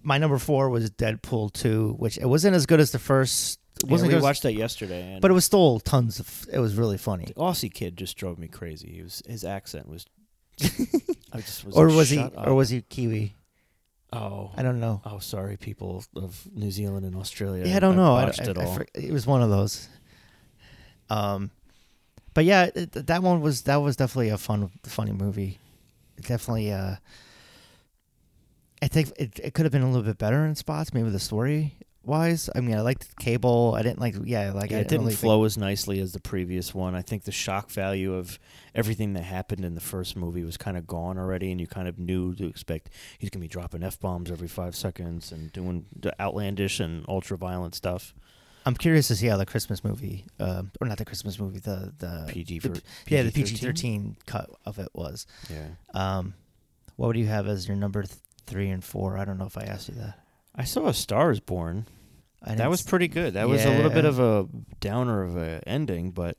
[0.02, 3.58] my number four was Deadpool two, which it wasn't as good as the first.
[3.82, 6.46] It wasn't we good as- watched that yesterday, and but it was still tons of.
[6.52, 7.26] It was really funny.
[7.26, 8.90] the Aussie kid just drove me crazy.
[8.92, 10.06] He was his accent was.
[11.32, 11.76] I just was.
[11.76, 12.16] Or like, was he?
[12.16, 13.34] "Shut Or was he Kiwi?
[14.12, 15.02] Oh, I don't know.
[15.04, 17.66] Oh, sorry, people of New Zealand and Australia.
[17.66, 18.14] Yeah, I don't know.
[18.14, 19.88] I, botched I- it I it was one of those.
[21.10, 21.50] Um,
[22.34, 25.58] but yeah, it, that one was that was definitely a fun, funny movie.
[26.22, 26.72] Definitely.
[26.72, 26.96] Uh,
[28.82, 31.18] I think it it could have been a little bit better in spots, maybe the
[31.18, 32.48] story wise.
[32.54, 33.74] I mean, I liked Cable.
[33.76, 34.14] I didn't like.
[34.24, 36.94] Yeah, like yeah, I it didn't really flow as nicely as the previous one.
[36.94, 38.38] I think the shock value of
[38.74, 41.86] everything that happened in the first movie was kind of gone already, and you kind
[41.88, 45.84] of knew to expect he's gonna be dropping f bombs every five seconds and doing
[45.98, 48.14] the outlandish and ultra violent stuff.
[48.66, 51.92] I'm curious to see how the Christmas movie, um, or not the Christmas movie, the
[51.98, 53.72] the PG the- for yeah the PG-13?
[53.74, 55.26] PG-13 cut of it was.
[55.50, 56.34] Yeah, Um,
[56.96, 59.18] what would you have as your number th- three and four?
[59.18, 60.18] I don't know if I asked you that.
[60.54, 61.86] I saw A Star Is Born.
[62.42, 63.34] I That was pretty good.
[63.34, 64.48] That was a little bit of a
[64.80, 66.36] downer of a ending, but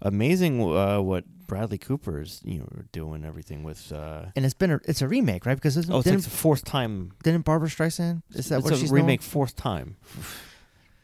[0.00, 3.92] amazing uh, what Bradley Cooper is you know doing everything with.
[3.92, 5.54] Uh, and it's been a, it's a remake, right?
[5.56, 8.22] Because oh, it's like the fourth time didn't Barbra Streisand?
[8.34, 9.28] Is that it's what a she's remake known?
[9.28, 9.96] fourth time.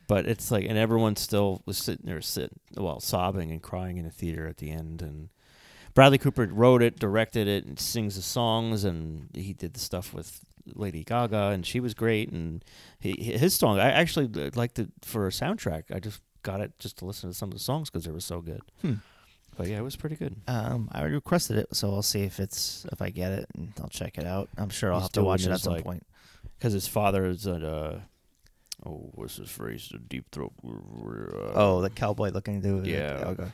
[0.09, 4.07] But it's like, and everyone still was sitting there, sitting well, sobbing and crying in
[4.07, 5.03] a theater at the end.
[5.03, 5.29] And
[5.94, 10.12] Bradley Cooper wrote it, directed it, and sings the songs, and he did the stuff
[10.14, 10.40] with
[10.74, 12.31] Lady Gaga, and she was great.
[12.31, 12.64] And
[13.01, 15.85] he, his song, I actually liked it for a soundtrack.
[15.94, 18.20] I just got it just to listen to some of the songs because they were
[18.20, 18.61] so good.
[19.57, 20.37] But yeah, it was pretty good.
[20.46, 23.88] Um, I requested it, so I'll see if it's if I get it, and I'll
[23.88, 24.48] check it out.
[24.57, 26.07] I'm sure I'll He's have to watch it at some like, point.
[26.59, 28.01] Because his father is a uh,
[28.87, 29.88] oh, what's his phrase?
[29.90, 30.53] The deep throat.
[30.64, 32.87] Uh, Oh, the cowboy looking dude.
[32.87, 33.24] Yeah.
[33.27, 33.48] Okay.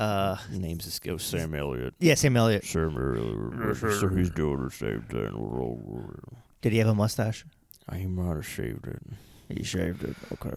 [0.00, 1.92] Uh, name's is oh, Sam Elliott.
[1.98, 2.64] yeah, Sam Elliott.
[2.64, 3.76] Sam Elliott.
[3.76, 6.16] So he's doing the same thing.
[6.62, 7.44] Did he have a mustache?
[7.94, 9.02] He might have shaved it.
[9.54, 10.16] He shaved it.
[10.32, 10.56] Okay.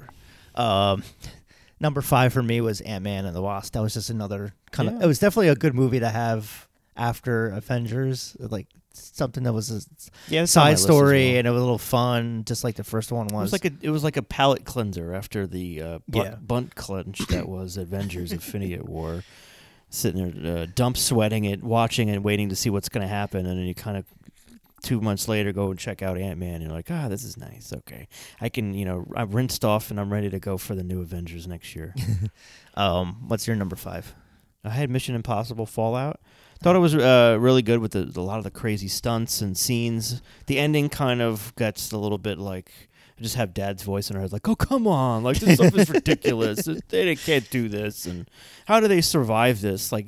[0.55, 1.03] Um,
[1.81, 3.73] number five for me was Ant Man and the Wasp.
[3.73, 4.95] That was just another kind of.
[4.95, 5.03] Yeah.
[5.03, 8.37] It was definitely a good movie to have after Avengers.
[8.39, 9.81] Like something that was a
[10.33, 13.31] Yeah, side story and it was a little fun, just like the first one It
[13.33, 13.51] was.
[13.51, 16.35] was like a it was like a palate cleanser after the uh, bunt, Yeah.
[16.35, 19.23] bunt clench that was Avengers: Infinity War.
[19.89, 23.45] Sitting there, uh, dump sweating it, watching and waiting to see what's going to happen,
[23.45, 24.05] and then you kind of
[24.81, 26.55] two months later go and check out Ant Man.
[26.55, 27.71] And you're like, ah, this is nice.
[27.71, 28.07] Okay,
[28.41, 31.01] I can, you know, I've rinsed off and I'm ready to go for the new
[31.01, 31.93] Avengers next year.
[32.73, 34.15] um, what's your number five?
[34.63, 36.19] I had Mission Impossible Fallout.
[36.63, 39.57] Thought it was uh, really good with the, a lot of the crazy stunts and
[39.57, 40.21] scenes.
[40.47, 42.71] The ending kind of gets a little bit like
[43.19, 45.77] I just have Dad's voice in her head, like, "Oh come on, like this stuff
[45.77, 46.67] is ridiculous.
[46.87, 48.29] They can't do this, and
[48.65, 49.91] how do they survive this?
[49.91, 50.07] Like,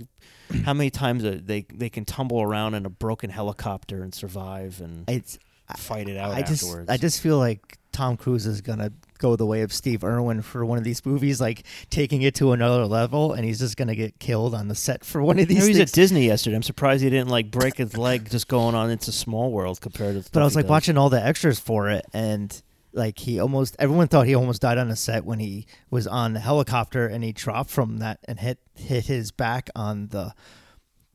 [0.63, 5.10] how many times they they can tumble around in a broken helicopter and survive and
[5.10, 5.38] It's
[5.78, 6.89] fight it out I just afterwards?
[6.89, 10.65] I just feel like Tom Cruise is gonna go the way of Steve Irwin for
[10.65, 14.19] one of these movies, like taking it to another level, and he's just gonna get
[14.19, 15.91] killed on the set for one of You these know, he's things.
[15.91, 16.56] at Disney yesterday.
[16.56, 20.21] I'm surprised he didn't like break his leg just going on into Small World compared
[20.23, 20.30] to.
[20.32, 20.69] but I was like does.
[20.71, 22.62] watching all the extras for it, and
[22.93, 26.32] like he almost everyone thought he almost died on the set when he was on
[26.32, 30.34] the helicopter and he dropped from that and hit hit his back on the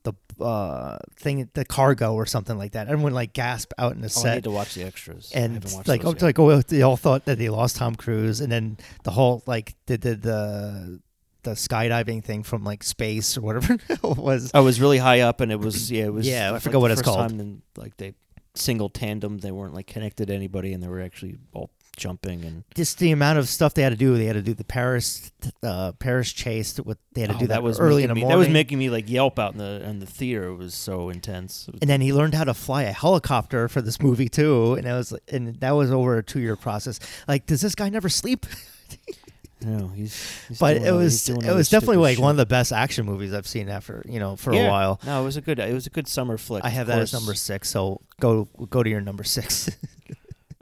[0.03, 2.89] the uh thing the cargo or something like that.
[2.89, 4.35] Everyone like gasped out in the Oh, I set.
[4.37, 5.31] need to watch the extras.
[5.35, 8.79] And like, oh, like, oh, they all thought that they lost Tom Cruise, and then
[9.05, 11.01] the whole like the the the,
[11.43, 14.51] the skydiving thing from like space or whatever it was.
[14.55, 16.27] I was really high up, and it was yeah, it was.
[16.27, 17.19] Yeah, I like forgot the what it's called.
[17.31, 18.15] Time in, like they
[18.55, 22.65] single tandem, they weren't like connected to anybody, and they were actually all jumping and.
[22.75, 24.17] Just the amount of stuff they had to do.
[24.17, 25.31] They had to do the Paris
[25.63, 26.79] uh, Paris chase.
[26.81, 28.39] With they had to Oh, do that, was early in the me, morning.
[28.39, 30.45] That was making me like yelp out in the in the theater.
[30.49, 31.67] It was so intense.
[31.67, 34.87] Was- and then he learned how to fly a helicopter for this movie too, and
[34.87, 37.01] it was and that was over a two year process.
[37.29, 38.47] Like, does this guy never sleep?
[39.63, 40.47] no, he's.
[40.49, 43.47] he's but it was it was definitely like one of the best action movies I've
[43.47, 44.67] seen after you know for Yeah.
[44.67, 45.01] a while.
[45.05, 45.59] No, it was a good.
[45.59, 46.65] It was a good summer flick.
[46.65, 49.69] I have that as number six, so go go to your number six.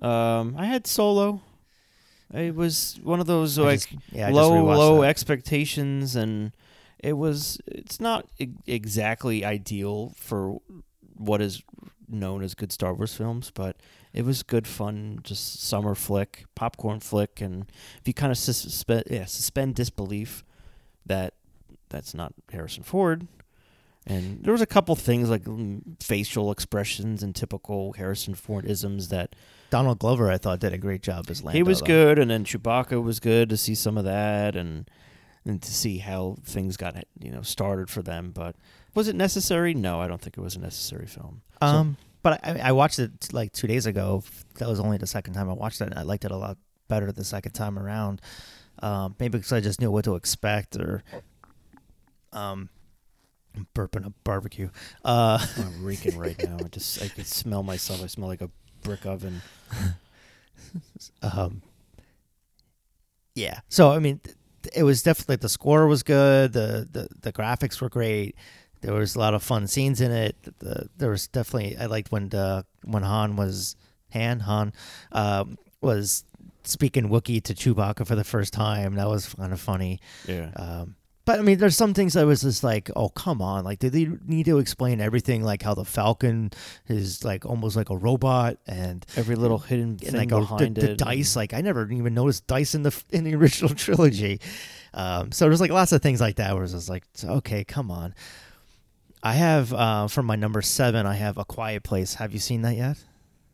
[0.00, 1.40] Um, I had Solo.
[2.32, 5.08] It was one of those I like just- yeah, low low that.
[5.08, 6.52] expectations and
[6.98, 10.58] it was it's not e- exactly ideal for
[11.16, 11.62] what is
[12.08, 13.76] known as good Star Wars films, but
[14.12, 19.04] it was good fun, just summer flick, popcorn flick, and if you kind of suspend
[19.10, 20.44] yeah suspend disbelief
[21.06, 21.34] that
[21.88, 23.26] that's not Harrison Ford.
[24.08, 29.08] And there was a couple things like mm, facial expressions and typical Harrison Ford isms
[29.08, 29.36] that
[29.70, 31.56] Donald Glover, I thought, did a great job as Lando.
[31.58, 31.86] he was though.
[31.86, 34.90] good, and then Chewbacca was good to see some of that, and
[35.44, 38.30] and to see how things got you know started for them.
[38.32, 38.56] But
[38.94, 39.74] was it necessary?
[39.74, 41.42] No, I don't think it was a necessary film.
[41.60, 44.24] So- Um, but I, I watched it like two days ago.
[44.58, 45.92] That was only the second time I watched it.
[45.94, 46.56] I liked it a lot
[46.88, 48.20] better the second time around.
[48.82, 51.04] Um, maybe because I just knew what to expect, or
[52.32, 52.68] um,
[53.56, 54.70] I'm burping a barbecue.
[55.04, 56.58] Uh, I'm reeking right now.
[56.60, 58.02] I just I can smell myself.
[58.02, 58.50] I smell like a
[58.82, 59.42] brick oven.
[61.22, 61.62] um,
[63.34, 63.60] yeah.
[63.68, 64.36] So I mean, th-
[64.74, 66.52] it was definitely the score was good.
[66.52, 68.36] The the the graphics were great.
[68.80, 70.36] There was a lot of fun scenes in it.
[70.60, 73.76] The, there was definitely I liked when the when Han was
[74.12, 74.72] Han Han
[75.12, 76.24] um, was
[76.64, 78.94] speaking Wookiee to Chewbacca for the first time.
[78.96, 80.00] That was kind of funny.
[80.26, 80.50] Yeah.
[80.54, 80.96] Um,
[81.28, 83.92] but I mean, there's some things that was just like, oh come on, like did
[83.92, 85.42] they need to explain everything?
[85.42, 86.52] Like how the Falcon
[86.88, 90.76] is like almost like a robot and Every little hidden thing like a, the, behind
[90.76, 90.96] the it.
[90.96, 91.36] dice.
[91.36, 94.40] Like I never even noticed dice in the in the original trilogy.
[94.94, 97.90] Um, so there's like lots of things like that where it's just like, okay, come
[97.90, 98.14] on.
[99.22, 101.04] I have uh, for my number seven.
[101.04, 102.14] I have a Quiet Place.
[102.14, 103.04] Have you seen that yet?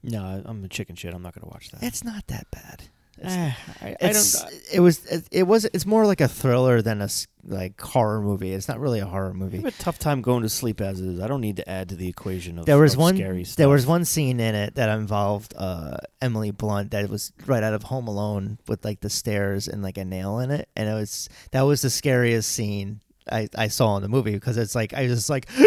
[0.05, 1.13] No, I'm a chicken shit.
[1.13, 1.83] I'm not gonna watch that.
[1.83, 2.85] It's not that bad.
[3.29, 3.53] Eh,
[3.83, 4.45] I, I don't.
[4.73, 7.09] it was it, it was it's more like a thriller than a
[7.47, 8.53] like horror movie.
[8.53, 9.57] It's not really a horror I movie.
[9.59, 11.21] have a tough time going to sleep as it is.
[11.21, 13.17] I don't need to add to the equation of There was of one.
[13.17, 13.57] scary stuff.
[13.57, 17.75] There was one scene in it that involved uh, Emily Blunt that was right out
[17.75, 20.95] of Home Alone with like the stairs and like a nail in it, and it
[20.95, 23.01] was that was the scariest scene
[23.31, 25.49] I, I saw in the movie because it's like I was just like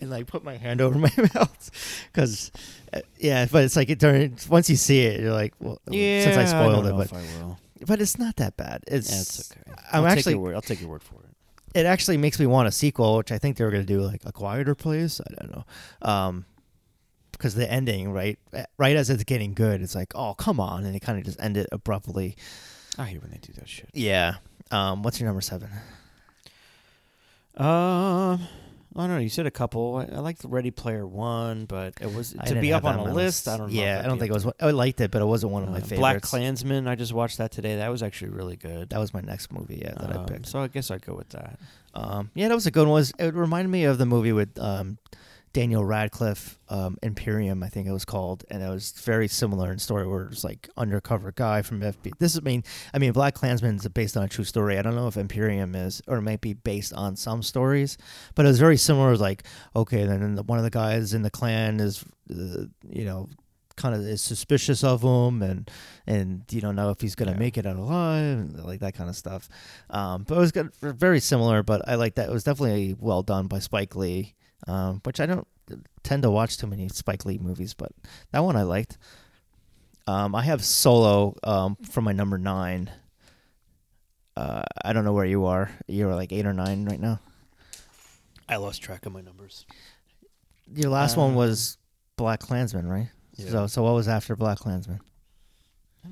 [0.00, 1.70] and like put my hand over my mouth
[2.12, 2.50] because
[3.18, 6.36] yeah, but it's like it during once you see it, you're like, well, Yeah, since
[6.36, 7.58] I spoiled know it, but I will.
[7.86, 8.82] but it's not that bad.
[8.86, 9.60] It's That's okay.
[9.92, 10.54] I'm I'll take actually your word.
[10.54, 11.78] I'll take your word for it.
[11.78, 14.00] it actually makes me want a sequel, which I think they were going to do
[14.00, 15.20] like a quieter place.
[15.20, 15.64] I don't know.
[16.02, 16.44] Um,
[17.32, 18.38] because the ending, right,
[18.78, 21.38] right as it's getting good, it's like, oh, come on, and they kind of just
[21.38, 22.34] end it abruptly.
[22.96, 23.90] I hate when they do that shit.
[23.92, 24.36] Yeah.
[24.70, 25.68] Um, what's your number seven?
[27.56, 28.40] Um,
[28.96, 29.18] I don't know.
[29.18, 29.96] You said a couple.
[29.96, 32.84] I, I liked the Ready Player One, but it was I to didn't be have
[32.84, 33.46] up that on a my list.
[33.46, 33.78] I don't know.
[33.80, 34.46] Yeah, if I don't think it was.
[34.60, 35.98] I liked it, but it wasn't one of my Uh, favorites.
[35.98, 36.88] Black Klansman.
[36.88, 37.76] I just watched that today.
[37.76, 38.88] That was actually really good.
[38.90, 39.82] That was my next movie.
[39.84, 40.46] Yeah, that I Um, picked.
[40.46, 41.58] so I guess I'd go with that.
[41.94, 42.94] Um, yeah, that was a good one.
[42.94, 44.98] Was it reminded me of the movie with um,
[45.56, 49.78] Daniel Radcliffe, um, Imperium, I think it was called, and it was very similar in
[49.78, 52.12] story where it's like undercover guy from FBI.
[52.18, 54.78] This is I mean, I mean, Black Klansman is based on a true story.
[54.78, 57.96] I don't know if Imperium is, or it might be based on some stories,
[58.34, 59.08] but it was very similar.
[59.08, 59.44] It was like,
[59.74, 63.26] okay, then the, one of the guys in the clan is, uh, you know.
[63.76, 65.70] Kind of is suspicious of him, and
[66.06, 67.38] and you don't know if he's gonna Yeah.
[67.38, 69.50] make it out alive, and like that kind of stuff.
[69.90, 71.62] Um, but it was good, very similar.
[71.62, 72.30] But I like that.
[72.30, 74.34] It was definitely well done by Spike Lee,
[74.66, 75.46] um, which I don't
[76.02, 77.92] tend to watch too many Spike Lee movies, but
[78.32, 78.98] that one I liked.
[80.06, 82.90] Um, I have Solo um, for my number nine.
[84.36, 85.70] Uh, I don't know where you are.
[85.88, 87.20] You're like eight or nine right now.
[88.48, 89.66] I lost track of my numbers.
[90.74, 91.78] Your last one Um, was
[92.16, 93.08] Black Klansman, right?
[93.36, 93.50] Yeah.
[93.50, 95.00] So, so what was after Black Klansman?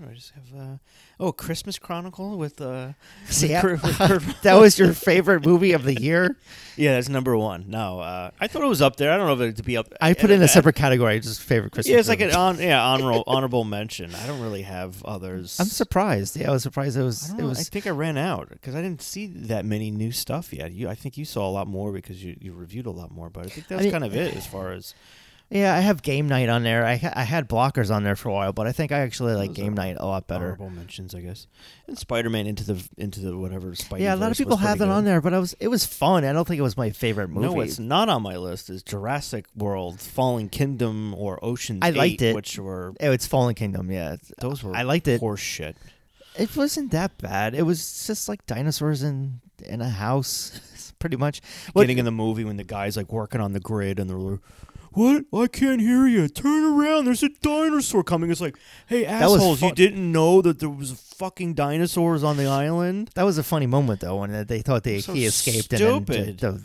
[0.03, 0.11] I.
[0.11, 0.76] I just have uh,
[1.20, 2.92] oh, Christmas Chronicle with uh,
[3.26, 6.36] See, with I- Kurt- with Kurt- that was your favorite movie of the year.
[6.76, 7.64] yeah, that's number one.
[7.68, 9.12] No, uh, I thought it was up there.
[9.12, 9.92] I don't know if it to be up.
[10.01, 11.92] I put it in a separate category, just favorite Christmas.
[11.92, 14.14] Yeah, it's like an on, yeah honorable honorable mention.
[14.14, 15.59] I don't really have others.
[15.61, 16.36] I'm surprised.
[16.36, 16.97] Yeah, I was surprised.
[16.97, 17.20] It I was.
[17.28, 17.51] don't It know.
[17.51, 20.72] I think I ran out because I didn't see that many new stuff yet.
[20.72, 23.30] You, I think you saw a lot more because you, you reviewed a lot more.
[23.30, 24.95] But I think that's mean- kind of it as far as
[25.51, 26.84] Yeah, I have game night on there.
[26.84, 29.34] I ha- I had blockers on there for a while, but I think I actually
[29.34, 30.47] like Those game night a lot better.
[30.47, 31.47] honorable mentions, I guess.
[31.86, 34.01] And Spider Man into the into the whatever Spidey.
[34.01, 36.24] Yeah, a lot of people have that on there, but I was it was fun.
[36.24, 37.47] I don't think it was my favorite movie.
[37.47, 41.78] No, what's not on my list is Jurassic World, Fallen Kingdom, or Ocean.
[41.82, 42.34] I liked it.
[42.34, 43.90] which were Oh, it's Fallen Kingdom.
[43.92, 45.20] Yeah, It's- those were I liked it.
[45.20, 45.76] horse shit.
[46.36, 47.55] It wasn't that bad.
[47.55, 51.42] It was just like dinosaurs in in a house, pretty much.
[51.74, 54.38] What- Getting in the movie when the guy's like working on the grid and they're
[54.95, 55.24] "What?
[55.32, 56.28] I can't hear you.
[56.28, 57.05] Turn around.
[57.05, 59.61] There's a dinosaur coming." It's like, "Hey, assholes!
[59.62, 63.42] You fun- didn't know that there was fucking dinosaurs on the island." That was a
[63.42, 66.38] funny moment though when they thought they So he escaped and stupid.
[66.40, 66.64] then j- j-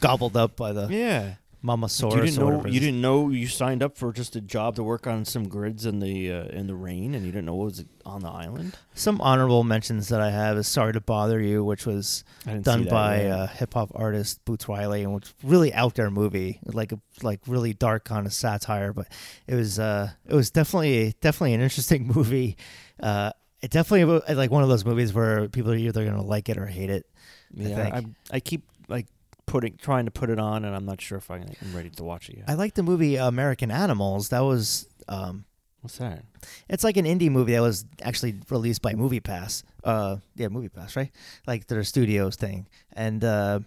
[0.00, 1.34] gobbled up by the Yeah.
[1.64, 2.14] Mamasaurus.
[2.14, 5.06] you didn't know you didn't know you signed up for just a job to work
[5.06, 7.84] on some grids in the uh, in the rain and you didn't know what was
[8.04, 8.76] on the island.
[8.94, 12.22] Some honorable mentions that I have is "Sorry to Bother You," which was
[12.60, 16.92] done by uh, hip hop artist Boots Riley, and was really out there movie, like
[16.92, 18.92] a like really dark kind of satire.
[18.92, 19.08] But
[19.46, 22.58] it was uh, it was definitely definitely an interesting movie.
[23.00, 26.58] Uh, it definitely like one of those movies where people are either gonna like it
[26.58, 27.06] or hate it.
[27.54, 28.14] Yeah, I, think.
[28.30, 29.06] I keep like
[29.46, 32.04] putting trying to put it on and I'm not sure if I, I'm ready to
[32.04, 32.48] watch it yet.
[32.48, 34.30] I like the movie American Animals.
[34.30, 35.44] That was um,
[35.84, 36.24] What's that?
[36.68, 39.64] it's like an indie movie that was actually released by MoviePass.
[39.82, 41.10] Uh, yeah, MoviePass, right?
[41.46, 43.60] Like their studios thing, and uh,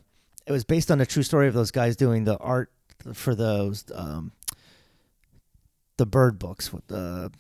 [0.48, 2.72] it was based on a true story of those guys doing the art
[3.14, 4.32] for those um,
[5.98, 7.32] the bird books with the.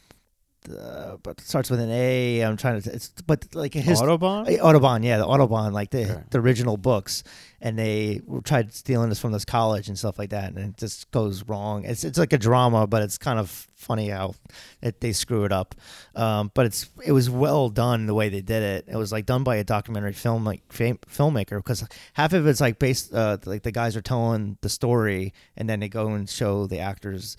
[0.67, 2.41] The but it starts with an A.
[2.41, 2.93] I'm trying to.
[2.93, 4.47] It's but like his Audubon?
[4.47, 6.23] Uh, Audubon, yeah, the Audubon, like the Okay.
[6.29, 7.23] the original books,
[7.61, 11.09] and they tried stealing this from this college and stuff like that, and it just
[11.11, 11.85] goes wrong.
[11.85, 14.33] It's it's like a drama, but it's kind of funny how
[14.81, 15.75] it, they screw it up.
[16.15, 18.85] Um, but it's it was well done the way they did it.
[18.87, 22.59] It was like done by a documentary film like fam- filmmaker because half of it's
[22.59, 26.29] like based uh, like the guys are telling the story, and then they go and
[26.29, 27.37] show the actors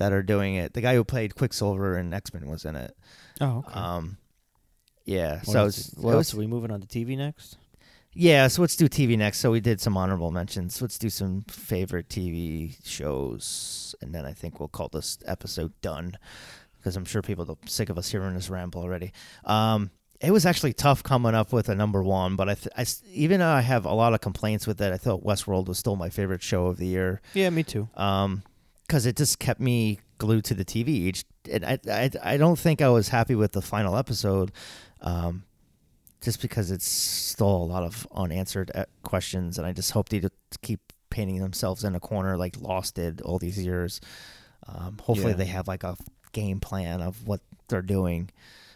[0.00, 0.72] that are doing it.
[0.74, 2.96] The guy who played Quicksilver in X Men was in it.
[3.40, 3.72] Oh, okay.
[3.78, 4.16] Um,
[5.04, 7.56] yeah, what so else, it's, what else was- are we moving on to TV next?
[8.12, 9.38] yeah, so let's do TV next.
[9.38, 10.82] So we did some honorable mentions.
[10.82, 16.18] Let's do some favorite TV shows, and then I think we'll call this episode done
[16.78, 19.12] because I'm sure people are sick of us hearing this ramble already.
[19.44, 19.90] Um,
[20.20, 23.02] it was actually tough coming up with a number one, but I, th- I s-
[23.12, 25.96] even though I have a lot of complaints with it, I thought Westworld was still
[25.96, 27.88] my favorite show of the year Yeah, me too.
[27.96, 28.42] um
[28.90, 32.58] because it just kept me glued to the TV each and I, I I don't
[32.58, 34.50] think I was happy with the final episode
[35.00, 35.44] um
[36.20, 40.20] just because it's still a lot of unanswered uh, questions and I just hope they
[40.60, 44.00] keep painting themselves in a corner like Lost did all these years
[44.66, 45.36] um hopefully Yeah.
[45.38, 45.96] they have like a
[46.32, 48.30] game plan of what they're doing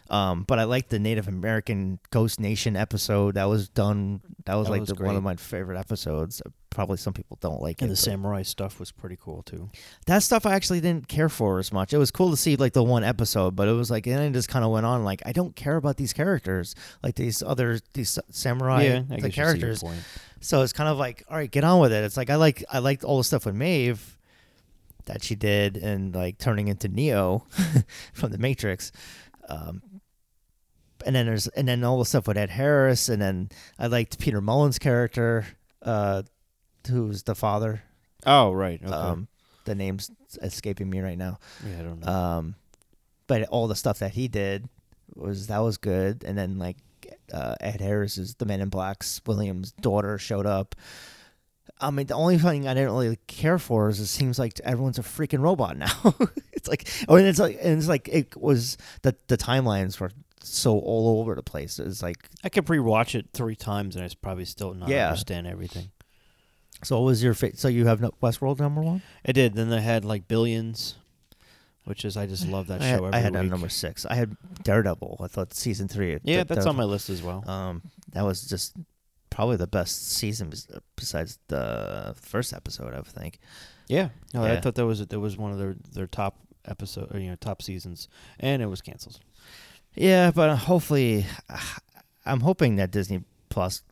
[0.09, 4.21] Um, but I liked the Native American Ghost Nation episode that was done.
[4.45, 6.43] That was That like was the, one of my favorite episodes.
[6.75, 7.93] Probably some people don't like And it.
[7.93, 9.69] the samurai stuff was pretty cool too.
[10.07, 11.93] that stuff I actually didn't care for as much.
[11.93, 14.33] It was cool to see like the one episode, but it was like and it
[14.37, 17.79] just kind of went on like I don't care about these characters, like these other
[17.93, 19.83] these samurai yeah, the guess you see your characters.
[20.41, 22.03] So it's kind of like all right, get on with it.
[22.03, 24.17] It's like I like I liked all the stuff with Maeve
[25.05, 27.45] that she did and like turning into Neo
[28.13, 28.91] from the Matrix.
[29.47, 29.81] Um,
[31.05, 33.49] and then there's and then all the stuff with Ed Harris, and then
[33.79, 35.45] I liked Peter Mullan's character,
[35.83, 36.23] uh,
[36.87, 37.83] who's the father.
[38.25, 38.81] Oh right.
[38.83, 38.93] Okay.
[38.93, 39.27] Um,
[39.65, 40.11] the name's
[40.41, 41.39] escaping me right now.
[41.65, 42.07] yeah, I don't know.
[42.11, 42.55] Um,
[43.27, 44.67] but all the stuff that he did
[45.15, 46.23] was that was good.
[46.23, 46.77] And then like
[47.33, 50.75] uh, Ed Harris is the Men in Black's William's daughter showed up.
[51.81, 54.97] I mean, the only thing I didn't really care for is it seems like everyone's
[54.99, 56.15] a freaking robot now.
[56.53, 60.11] it's like, oh, and it's like, and it's like it was the the timelines were
[60.41, 61.79] so all over the place.
[61.79, 65.07] It's like, I could rewatch it three times and I probably still not Yeah.
[65.09, 65.89] understand everything.
[66.85, 69.01] So what was your fa- so you have no, Westworld number one?
[69.25, 69.53] I did.
[69.55, 70.95] Then they had like Billions,
[71.85, 73.05] which is I just love that I had, show.
[73.05, 73.49] Every I had week.
[73.49, 74.05] number six.
[74.05, 75.17] I had Daredevil.
[75.23, 76.17] I thought season three.
[76.23, 77.47] Yeah, that's on my list as well.
[77.49, 77.81] Um,
[78.13, 78.75] that was just
[79.29, 80.53] probably the best season
[80.95, 82.93] besides the first episode.
[82.93, 83.39] I would think.
[83.87, 87.19] yeah, no, I thought that was that was one of their their top episode, or,
[87.19, 88.07] you know, top seasons,
[88.39, 89.19] and it was canceled.
[89.95, 91.25] Yeah, but hopefully,
[92.25, 93.83] I'm hoping that Disney Plus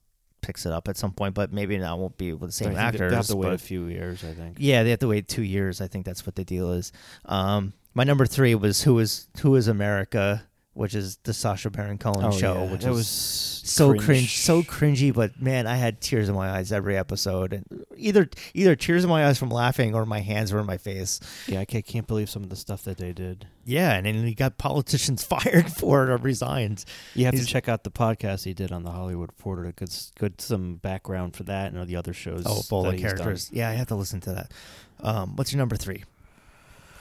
[0.43, 1.33] picks it up at some point.
[1.33, 3.09] But maybe not won't be with the same actors.
[3.09, 4.57] They have to wait a few years, I think.
[4.59, 5.81] yeah, they have to wait two years.
[5.81, 6.91] I think that's what the deal is.
[7.25, 11.97] Um, my number three was Who is Who is America, which is the Sacha Baron
[11.97, 12.71] Cohen show, Oh, yeah.
[12.71, 14.03] which that was so cringe.
[14.05, 15.13] cringe, so cringy.
[15.13, 19.09] But man, I had tears in my eyes every episode, and either either tears in
[19.09, 21.19] my eyes from laughing or my hands were in my face.
[21.47, 23.47] Yeah, I can't, can't believe some of the stuff that they did.
[23.65, 26.83] Yeah, and then he got politicians fired for it or resigned.
[27.13, 29.71] You have He's- to check out the podcast he did on the Hollywood Reporter to
[29.71, 32.43] get good some background for that and all the other shows.
[32.45, 33.17] Oh, full that of he's done.
[33.17, 33.49] characters.
[33.53, 34.51] Yeah, I have to listen to that.
[34.99, 36.03] Um, what's your number three?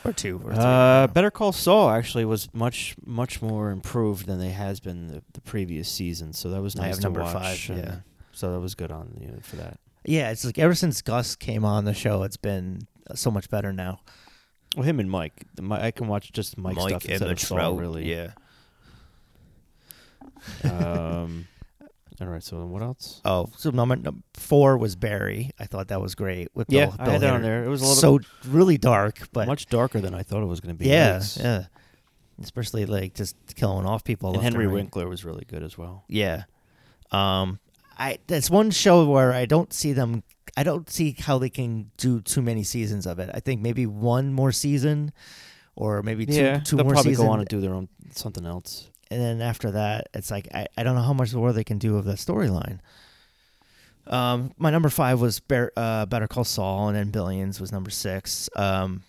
[0.04, 0.40] Or two?
[0.44, 0.64] Or three?
[0.64, 5.22] Uh, Better Call Saul actually was much much more improved than they has been the,
[5.32, 6.32] the previous season.
[6.32, 7.32] So that was I nice have to number watch.
[7.32, 7.94] five, and yeah.
[8.32, 9.78] So that was good on you know, for that.
[10.04, 12.80] yeah, it's like ever since Gus came on the show, it's been
[13.10, 14.00] uh, so much better now.
[14.74, 15.44] Well, him and Mike.
[15.54, 17.74] The, Mi- I can watch just Mike, stuff instead of Saul.
[17.76, 18.10] Really.
[18.10, 18.30] Yeah.
[20.64, 21.46] Um,
[22.22, 22.42] all right.
[22.42, 23.20] So then what else?
[23.24, 25.50] Oh, so number, number four was Barry.
[25.58, 27.64] I thought that was great with Yeah, Bill, I Bill had that on there.
[27.64, 30.60] It was a little so really dark, but much darker than I thought it was
[30.60, 30.88] going to be.
[30.88, 31.64] yeah, yeah.
[32.42, 34.34] Especially like just killing off people.
[34.34, 34.66] And Henry.
[34.66, 36.04] Winkler was really good as well.
[36.08, 36.44] Yeah.
[37.10, 37.58] Um
[37.98, 40.22] I that's one show where I don't see them
[40.56, 43.30] I don't see how they can do too many seasons of it.
[43.34, 45.12] I think maybe one more season
[45.76, 47.26] or maybe two yeah, 2 they'll more probably seasons.
[47.26, 48.88] go on and do their own something else.
[49.12, 51.78] And then after that it's like I, I don't know how much more they can
[51.78, 52.80] do of the storyline.
[54.06, 57.90] Um my number 5 was Bear, uh, Better Call Saul and then Billions was number
[57.90, 58.48] 6.
[58.56, 59.02] Um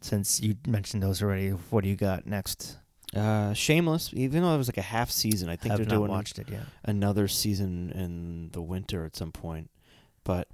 [0.00, 2.76] since you mentioned those already, what do you got next?
[3.16, 6.10] Uh, Shameless, even though it was like a half season, I think Have they're doing
[6.10, 6.62] watched it yet.
[6.84, 9.70] another season in the winter at some point.
[10.24, 10.46] But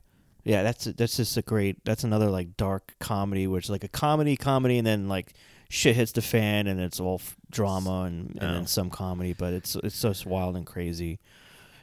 [0.44, 1.84] yeah, that's that's just a great.
[1.84, 5.34] That's another like dark comedy, which is like a comedy, comedy, and then like
[5.74, 9.32] shit hits the fan, and it's all f- drama and, and then some comedy.
[9.32, 11.18] But it's it's just wild and crazy,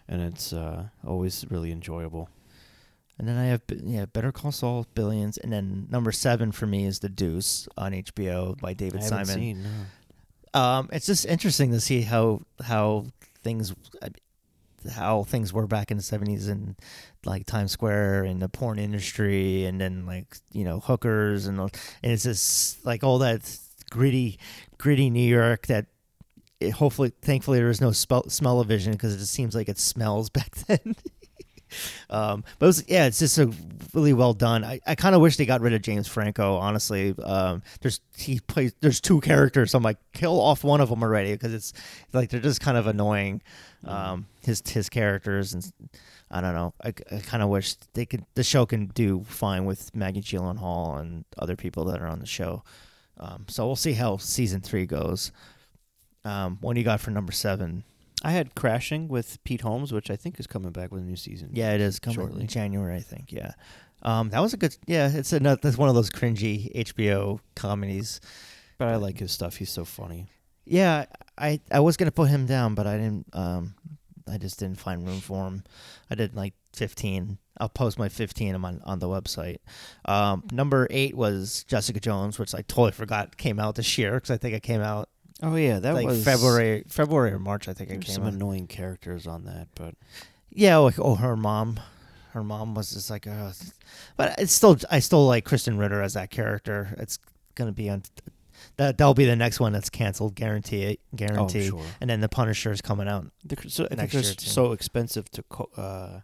[0.08, 2.30] and it's uh, always really enjoyable.
[3.20, 6.86] And then I have yeah, Better Call Saul, Billions, and then number seven for me
[6.86, 9.26] is The Deuce on HBO by David I Simon.
[9.26, 9.64] seen.
[9.64, 10.60] No.
[10.60, 13.06] Um, it's just interesting to see how how
[13.44, 13.74] things
[14.92, 16.76] how things were back in the seventies and
[17.26, 21.72] like Times Square and the porn industry, and then like you know hookers and and
[22.02, 23.44] it's just like all that
[23.92, 24.40] gritty
[24.80, 25.86] gritty New York that.
[26.60, 29.80] It, hopefully, thankfully, there is no smell of vision because it just seems like it
[29.80, 30.96] smells back then.
[32.10, 33.52] Um, but it was, yeah, it's just a
[33.94, 34.64] really well done.
[34.64, 36.58] I, I kind of wish they got rid of James Franco.
[36.58, 39.72] Honestly, um, there's he plays there's two characters.
[39.72, 41.74] So I'm like, kill off one of them already because it's
[42.14, 43.42] like they're just kind of annoying.
[43.86, 45.72] Um, his his characters and
[46.30, 46.74] I don't know.
[46.84, 51.00] I, I kind of wish they could the show can do fine with Maggie Gyllenhaal
[51.00, 52.64] and other people that are on the show.
[53.22, 55.32] Um, so we'll see how season three goes.
[56.26, 57.84] Um, what do you got for number seven?
[58.24, 61.16] I had Crashing with Pete Holmes, which I think is coming back with a new
[61.16, 61.50] season.
[61.54, 62.42] Yeah, it is coming Shortly.
[62.42, 63.32] in January, I think.
[63.32, 63.54] Yeah,
[64.04, 64.76] um, that was a good.
[64.86, 65.60] Yeah, it's another.
[65.62, 68.22] That's one of those cringy HBO comedies.
[68.78, 69.56] but I like his stuff.
[69.58, 70.28] He's so funny.
[70.66, 71.06] Yeah,
[71.38, 73.26] I I was gonna put him down, but I didn't.
[73.34, 73.74] Um,
[74.30, 75.64] I just didn't find room for him.
[76.10, 77.38] I did like fifteen.
[77.60, 79.58] I'll post my fifteen on on the website.
[80.06, 84.32] Um, number eight was Jessica Jones, which I totally forgot came out this year because
[84.32, 85.10] I think it came out
[85.44, 88.34] Oh yeah, that like was February, February or March, I think it came some out.
[88.34, 89.96] annoying characters on that, but
[90.52, 91.80] Yeah, like oh, her mom,
[92.34, 93.52] her mom was just like, uh,
[94.18, 96.94] but it's still, I still like Krysten Ritter as that character.
[97.00, 97.18] It's
[97.56, 98.04] gonna be on
[98.82, 98.98] that.
[98.98, 101.68] That'll be the next one that's canceled, guarantee, it, guarantee.
[101.68, 101.84] Oh, sure.
[102.00, 103.28] And then the Punisher is coming out.
[103.44, 104.46] they're so, Next year, too.
[104.46, 106.20] so expensive to co- uh,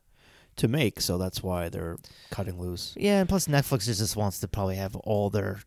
[0.57, 1.97] to make, so that's why they're
[2.31, 2.93] cutting loose.
[2.97, 5.59] Yeah, and plus Netflix just wants to probably have all their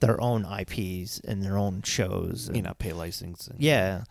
[0.00, 2.50] their own IPs and their own shows.
[2.52, 3.56] You know, pay licensing.
[3.58, 4.04] Yeah.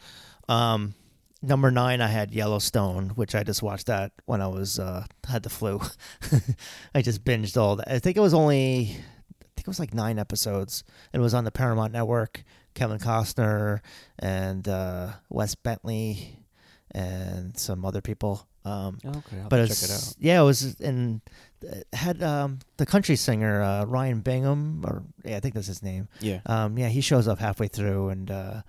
[0.49, 0.95] Um,
[1.41, 5.43] number nine, I had Yellowstone, which I just watched that when I was uh, had
[5.43, 5.79] the flu.
[6.95, 7.89] I just binged all that.
[7.91, 8.97] I think it was only,
[9.64, 10.84] think it was like nine episodes,
[11.14, 12.43] and it was on the Paramount Network.
[12.76, 13.82] Kevin Costner
[14.18, 16.39] and uh, Wes Bentley
[16.91, 18.47] and some other people.
[18.66, 20.16] Um, Okay, I'll but check it out.
[20.20, 21.22] yeah, it was and
[21.93, 26.07] had um, the country singer uh, Ryan Bingham, or yeah, I think that's his name.
[26.20, 26.39] Yeah.
[26.45, 28.61] Um, yeah, he shows up halfway through, and uh,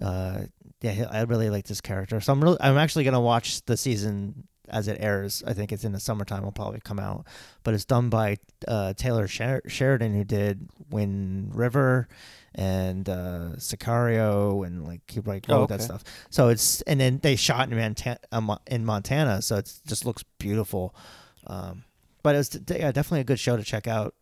[0.00, 0.38] uh,
[0.80, 2.20] yeah, I really like this character.
[2.20, 5.42] So I'm really, I'm actually gonna watch the season as it airs.
[5.46, 6.42] I think it's in the summertime.
[6.42, 7.26] Will probably come out,
[7.62, 12.08] but it's done by uh, Taylor Sher- Sheridan, who did Wind River
[12.54, 16.04] and uh, Sicario, and like he like Oh, wrote that stuff.
[16.30, 20.24] So it's and then they shot in Montana, um, in Montana, so it just looks
[20.38, 20.94] beautiful.
[21.46, 21.84] Um,
[22.22, 24.14] but it's yeah, definitely a good show to check out.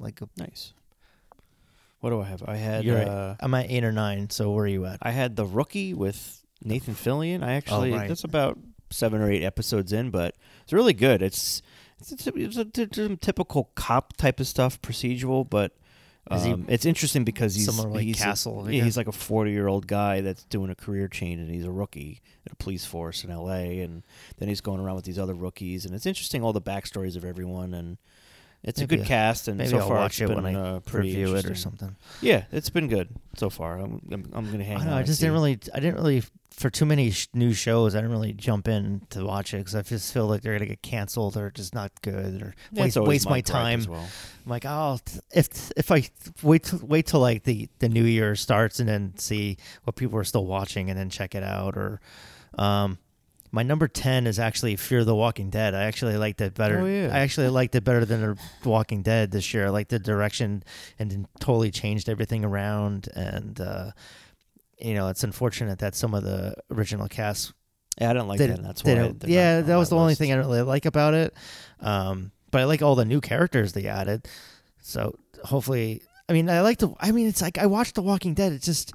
[0.00, 0.72] Like Nice.
[2.00, 2.42] What do I have?
[2.46, 4.28] I had You're uh, I'm at eight or nine.
[4.30, 4.98] So where are you at?
[5.02, 7.44] I had the rookie with Nathan Fillion.
[7.44, 8.08] I actually Oh, right.
[8.08, 8.58] that's about
[8.92, 11.22] seven or eight episodes in, but it's really good.
[11.22, 11.62] It's
[11.98, 15.72] it's a, it's a, it's a typical cop type of stuff, procedural, but
[16.30, 18.70] um, it's interesting because he's like he's a- Castle?
[18.70, 21.64] yeah, he's like a forty year old guy that's doing a career change, and he's
[21.64, 23.80] a rookie at a police force in L.A.
[23.80, 24.04] And
[24.38, 27.24] then he's going around with these other rookies, and it's interesting all the backstories of
[27.24, 27.98] everyone, and
[28.64, 29.48] it's Maybe a good cast.
[29.48, 31.54] And so I'll far watch it's it been when I uh, pretty review it or
[31.54, 31.96] something.
[32.20, 33.78] Yeah, it's been good so far.
[33.78, 34.76] I'm I'm, I'm gonna hang.
[34.76, 34.96] I don't know.
[34.96, 35.58] I just didn't really.
[35.74, 37.94] I didn't really for too many sh- new shows.
[37.94, 40.66] I didn't really jump in to watch it because I just feel like they're gonna
[40.66, 43.84] get canceled or just not good or Yeah, waste, waste my gripe time.
[43.88, 44.00] well.
[44.44, 46.04] I'm like, oh, t- if if I
[46.42, 50.18] wait t- wait till like the the new year starts and then see what people
[50.18, 52.00] are still watching and then check it out or,
[52.58, 52.98] um,
[53.52, 55.74] my number ten is actually Fear the Walking Dead.
[55.74, 56.80] I actually liked it better.
[56.80, 57.10] Oh, yeah.
[57.12, 59.66] I actually liked it better than The Walking Dead this year.
[59.66, 60.64] I liked the direction
[60.98, 63.60] and then totally changed everything around and.
[63.60, 63.90] uh
[64.80, 67.52] you know, it's unfortunate that some of the original cast
[68.00, 68.56] Yeah, I didn't like they- that.
[68.58, 69.00] And that's they why.
[69.02, 71.32] don't- yeah, not that was my the only thing I don't really like about it.
[71.78, 74.26] Um, but I like all the new characters they added.
[74.80, 76.92] So hopefully, I mean, I like the.
[76.98, 78.52] I mean, it's like I watched The Walking Dead.
[78.52, 78.92] It's just,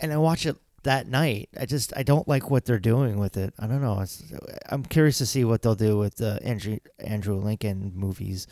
[0.00, 1.48] and I watch it that night.
[1.58, 3.52] I just I don't like what they're doing with it.
[3.58, 4.00] I don't know.
[4.00, 4.22] It's,
[4.68, 8.46] I'm curious to see what they'll do with the Andrew Andrew Lincoln movies.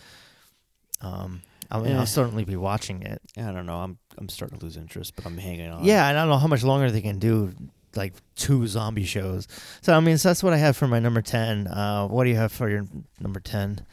[1.01, 2.01] Um, I mean, Yeah.
[2.01, 3.21] I'll certainly be watching it.
[3.37, 3.77] I don't know.
[3.77, 5.85] I'm I'm starting to lose interest, but I'm hanging on.
[5.85, 7.53] Yeah, and I don't know how much longer they can do
[7.95, 9.49] like two zombie shows.
[9.83, 11.67] So I mean, so that's what I have for my number ten.
[11.67, 12.87] Uh, what do you have for your
[13.21, 13.85] number ten?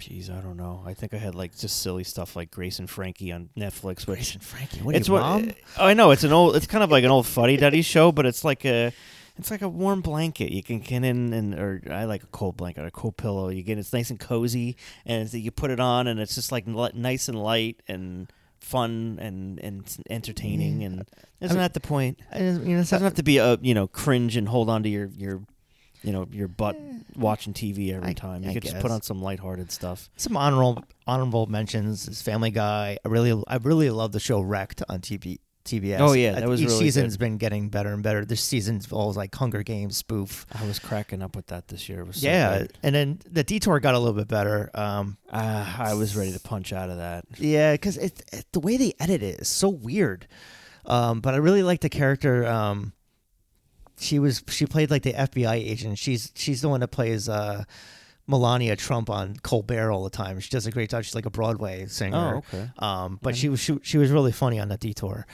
[0.00, 0.82] Jeez, I don't know.
[0.84, 4.34] I think I had like just silly stuff like Grace and Frankie on Netflix, Grace
[4.34, 4.80] and Frankie.
[4.80, 5.52] What it's what mom?
[5.78, 6.10] oh, I know.
[6.10, 6.56] It's an old.
[6.56, 8.92] It's kind of like an old fuddy duddy show, but it's like a.
[9.36, 10.52] It's like a warm blanket.
[10.52, 13.48] You can get in and or I like a cold blanket, a cold pillow.
[13.48, 16.68] You get it's nice and cozy, and you put it on, and it's just like
[16.68, 20.84] nice and light and fun and and entertaining.
[20.84, 21.04] And
[21.40, 22.20] isn't mean- that the point?
[22.32, 24.84] I you know, It doesn't have to be a you know cringe and hold on
[24.84, 25.42] to your your
[26.04, 26.76] you know your butt
[27.16, 28.44] watching TV every I- time.
[28.44, 30.08] You I could just put on some lighthearted stuff.
[30.16, 32.06] some honorable honorable mentions.
[32.06, 32.98] Is Family Guy.
[33.04, 35.38] I really I really love the show Wrecked on TV.
[35.64, 35.98] TBS.
[35.98, 37.20] Oh, yeah, that was each really season's good.
[37.24, 38.22] been getting better and better.
[38.26, 40.44] This season's all like Hunger Games spoof.
[40.52, 42.00] I was cracking up with that this year.
[42.02, 42.72] It was so yeah, good.
[42.82, 44.70] and then the detour got a little bit better.
[44.74, 47.24] Um, Ah, I was ready to punch out of that.
[47.38, 50.26] Yeah, because it, it the way they edit it is so weird.
[50.84, 52.46] Um, but I really like the character.
[52.46, 52.92] Um,
[53.98, 55.98] she was she played like the FBI agent.
[55.98, 57.64] She's she's the one that plays uh,
[58.26, 60.40] Melania Trump on Colbert all the time.
[60.40, 61.04] She does a great job.
[61.04, 62.36] She's like a Broadway singer.
[62.36, 62.70] Oh, okay.
[62.78, 65.26] Um, but she was she, she was really funny on the detour.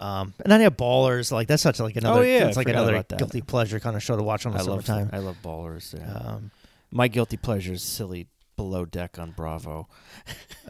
[0.00, 1.30] Um, and then I have Ballers.
[1.30, 2.20] Like that's such like another.
[2.20, 4.62] Oh, yeah, it's like another guilty pleasure kind of show to watch on the I
[4.62, 4.88] love.
[4.90, 5.96] I love ballers.
[5.96, 6.12] Yeah.
[6.12, 6.50] Um,
[6.90, 8.26] My guilty pleasure is silly
[8.56, 9.88] below deck on Bravo.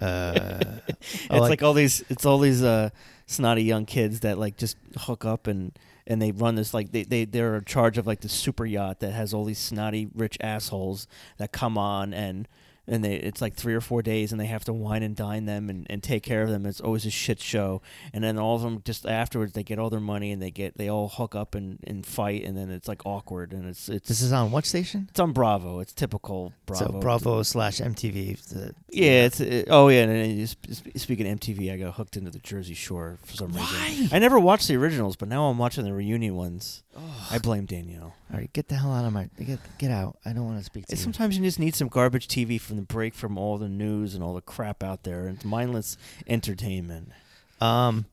[0.00, 2.04] uh, it's I like, all these.
[2.10, 2.90] It's all these uh,
[3.26, 5.72] snotty young kids that like just hook up and
[6.06, 9.00] and they run this like they they they're in charge of like the super yacht
[9.00, 11.06] that has all these snotty rich assholes
[11.38, 12.48] that come on and
[12.86, 15.44] and they it's like three or four days, and they have to wine and dine
[15.46, 16.66] them and, and take care of them.
[16.66, 17.80] It's always a shit show,
[18.12, 20.76] and then all of them just afterwards they get all their money and they get
[20.76, 24.08] they all hook up and, and fight, and then it's like awkward, and it's it's
[24.08, 25.06] This is on what station?
[25.10, 25.78] it's on Bravo.
[25.80, 26.86] It's typical Bravo.
[26.92, 28.48] So Bravo slash MTV.
[28.48, 31.94] the- Yeah, it's it, oh yeah, and, and sp- sp- speaking of MTV, I got
[31.94, 34.08] hooked into the Jersey Shore for some reason.
[34.12, 36.82] I never watched the originals, but now I'm watching the reunion ones.
[37.30, 38.14] I blame Danielle.
[38.32, 40.18] All right, get the hell out of my get get out.
[40.26, 41.04] I don't want to speak to It's you.
[41.04, 44.24] sometimes you just need some garbage TV from the break from all the news and
[44.24, 45.28] all the crap out there.
[45.28, 47.12] It's mindless entertainment.
[47.60, 48.06] Um,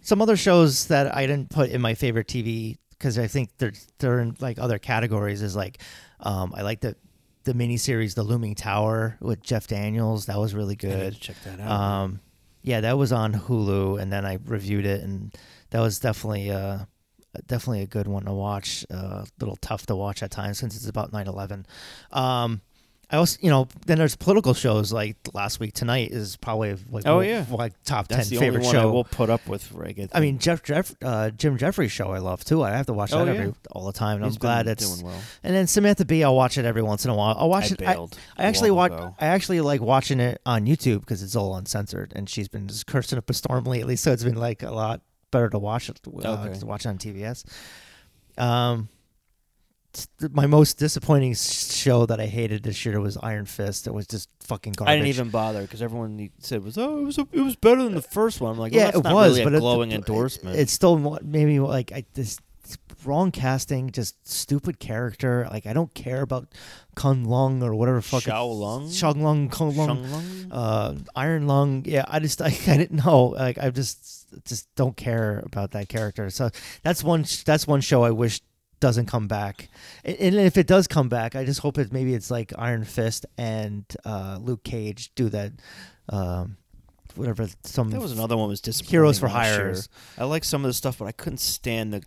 [0.00, 3.72] some other shows that I didn't put in my favorite TV because I think they're
[4.00, 5.80] they're in like other categories is like,
[6.18, 6.96] um, I like the
[7.44, 10.26] the miniseries The Looming Tower with Jeff Daniels.
[10.26, 11.20] That was really good.
[11.20, 11.70] check that out.
[11.70, 12.20] Um,
[12.62, 15.32] yeah, that was on Hulu, and then I reviewed it, and
[15.70, 16.80] that was definitely uh
[17.46, 18.84] definitely a good one to watch.
[18.92, 21.64] Uh, a little tough to watch at times since it's about 9/11.
[22.10, 22.60] Um,
[23.12, 27.06] I also, you know, then there's political shows like last week tonight is probably like
[27.06, 27.44] Oh, yeah.
[27.50, 29.72] like top That's ten the favorite only one I will put up with.
[29.72, 32.62] Where I, mean, Jeff, Jeff uh, Jim Jeffries show I love too.
[32.62, 33.40] I have to watch Oh, that yeah.
[33.40, 34.88] every all the time, and he's I'm glad it's.
[34.88, 35.20] doing well.
[35.42, 37.34] And then Samantha Bee, I'll watch it every once in a while.
[37.36, 37.82] I'll watch I it.
[37.82, 37.94] I,
[38.36, 38.92] I actually watch.
[38.92, 39.16] ago.
[39.18, 42.86] I actually like watching it on YouTube because it's all uncensored, and she's been just
[42.86, 43.96] cursing up a storm lately.
[43.96, 45.00] So it's been like a lot
[45.32, 45.98] better to watch it.
[46.06, 46.58] Uh, Okay.
[46.60, 47.44] to watch on TBS.
[48.38, 48.88] Um,
[50.32, 53.86] my most disappointing show that I hated this year was Iron Fist.
[53.86, 54.92] It was just fucking garbage.
[54.92, 57.94] I didn't even bother because everyone said was oh it was it was better than
[57.94, 58.52] the first one.
[58.52, 60.56] I'm like well, yeah, it was, really but a it- glowing it, endorsement.
[60.58, 62.38] It's still mo- maybe like I this
[63.04, 65.48] wrong casting, just stupid character.
[65.50, 66.48] Like I don't care about
[66.94, 68.22] Kung Lung or whatever fuck.
[68.22, 68.90] Shao Lung?
[68.90, 70.06] Shang Lung, Kung Lung,
[70.52, 71.84] uh, Iron Lung.
[71.86, 73.26] Yeah, I just I, I didn't know.
[73.26, 76.30] Like I just just don't care about that character.
[76.30, 76.50] So
[76.82, 78.40] that's one that's one show I wish
[78.80, 79.68] doesn't come back.
[80.04, 82.84] And, and if it does come back, I just hope it maybe it's like Iron
[82.84, 85.52] Fist and uh, Luke Cage do that.
[86.08, 86.56] Um,
[87.14, 88.90] whatever some That was another one was disappointing.
[88.92, 89.28] Heroes for.
[89.28, 89.88] Hires.
[90.18, 92.02] I like some of the stuff, but I couldn't stand the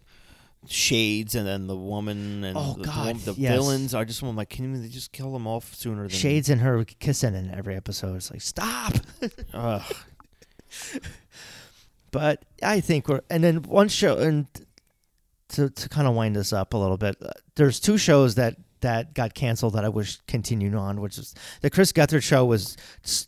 [0.68, 3.52] shades and then the woman and Oh, the, the God, wom- the, yes.
[3.54, 3.94] villains.
[3.94, 6.84] I just want like, can you just kill them off sooner than Shades and her
[6.86, 8.16] kissing in every episode.
[8.16, 8.94] It's like stop.
[12.12, 14.46] But I think we're and then one show and
[15.54, 17.16] to to kind of wind this up a little bit.
[17.22, 21.34] uh, There's two shows that that got canceled that I wish continued on, which is
[21.62, 22.76] the Chris Gethard show was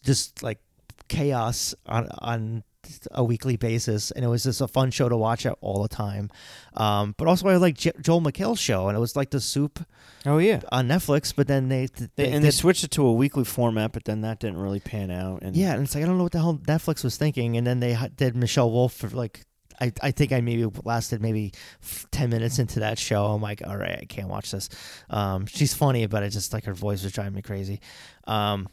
[0.03, 0.59] just like
[1.07, 2.63] chaos on on
[3.11, 6.30] a weekly basis, and it was just a fun show to watch all the time.
[6.76, 9.84] Um, but also I like J- Joel McHale's show, and it was like the Soup
[10.23, 10.59] Oh yeah.
[10.71, 11.34] on Netflix.
[11.36, 14.05] But then they, They, they and they did- switched it to a weekly format, but
[14.05, 15.41] then that didn't really pan out.
[15.41, 17.65] And Yeah, and it's like I don't know what the hell Netflix was thinking, and
[17.65, 19.45] then they ha- did Michelle Wolf for like
[19.80, 21.53] I, I think I maybe lasted maybe
[21.84, 23.26] f- ten minutes into that show.
[23.28, 24.69] I'm like, all right, I can't watch this.
[25.09, 27.82] Um, she's funny, but I just like her voice was driving me crazy.
[28.26, 28.69] Um,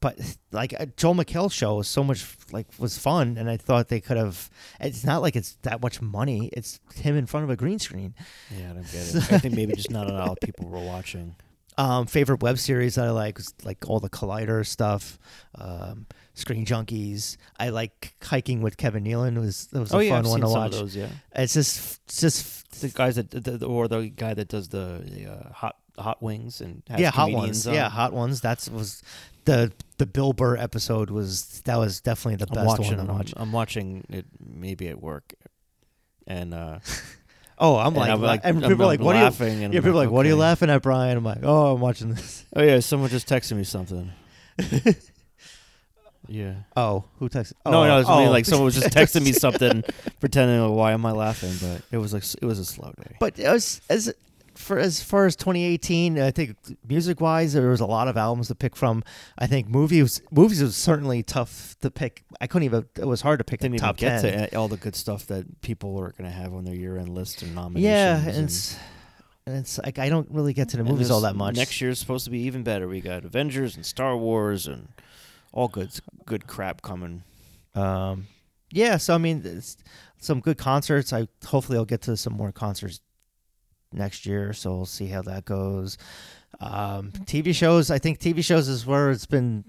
[0.00, 0.18] but
[0.52, 4.18] like Joel McHale's show was so much like was fun, and I thought they could
[4.18, 4.50] have.
[4.78, 6.50] It's not like it's that much money.
[6.52, 8.14] It's him in front of a green screen.
[8.50, 9.16] yeah, I don't get it.
[9.32, 11.36] I think maybe just not a lot of people were watching.
[11.78, 15.18] Um, favorite web series that I like was like all the Collider stuff,
[15.56, 17.36] um, Screen Junkies.
[17.58, 19.36] I like hiking with Kevin Nealon.
[19.36, 20.72] It was it was a oh yeah, fun I've one to some watch.
[20.74, 20.96] of those.
[20.96, 24.68] Yeah, It's just it's just the guys that the, the- or the guy that does
[24.68, 27.66] the, the uh, hot hot wings and has yeah, hot ones.
[27.66, 27.74] on.
[27.74, 28.40] Yeah, hot ones.
[28.40, 29.02] That's was
[29.44, 32.96] the the Bill Burr episode was that was definitely the I'm best watching.
[32.98, 33.32] one to I'm, watch.
[33.36, 35.34] I'm watching it maybe at work,
[36.26, 36.80] and uh,
[37.56, 39.24] Oh, I'm like, I'm like, and I'm- people are I'm like, what are you?
[39.26, 41.16] laughing, and Yeah, I'm people are like, what are you laughing at, Brian?
[41.16, 42.44] I'm like, oh, I'm watching this.
[42.56, 44.10] Oh yeah, someone just texted me something.
[46.28, 46.54] yeah.
[46.76, 47.54] Oh, who texted?
[47.66, 48.20] Oh, no, no, it was oh.
[48.20, 48.28] me.
[48.28, 49.82] Like someone was just texting me something,
[50.20, 53.16] pretending, like, "Why am I laughing?" But it was like it was a slow day.
[53.20, 54.14] But as as
[54.54, 56.56] for as far as 2018, I think
[56.88, 59.02] music wise, there was a lot of albums to pick from.
[59.38, 62.24] I think movies movies was certainly tough to pick.
[62.40, 62.86] I couldn't even.
[62.96, 64.48] It was hard to pick Didn't top get 10.
[64.50, 67.42] to all the good stuff that people are going to have on their year-end list
[67.42, 67.84] and nominations.
[67.84, 68.76] yeah, and and- it's
[69.46, 71.56] and it's like I don't really get to the movies all that much.
[71.56, 72.88] Next year's supposed to be even better.
[72.88, 74.88] We got Avengers and Star Wars and
[75.54, 75.90] all good
[76.26, 77.22] good crap coming.
[77.74, 78.26] Um,
[78.70, 79.76] yeah, so I mean, it's
[80.18, 81.12] some good concerts.
[81.12, 83.00] I hopefully I'll get to some more concerts
[83.92, 85.96] next year, so we'll see how that goes.
[86.64, 89.64] Um, TV shows, I think TV shows is where it's been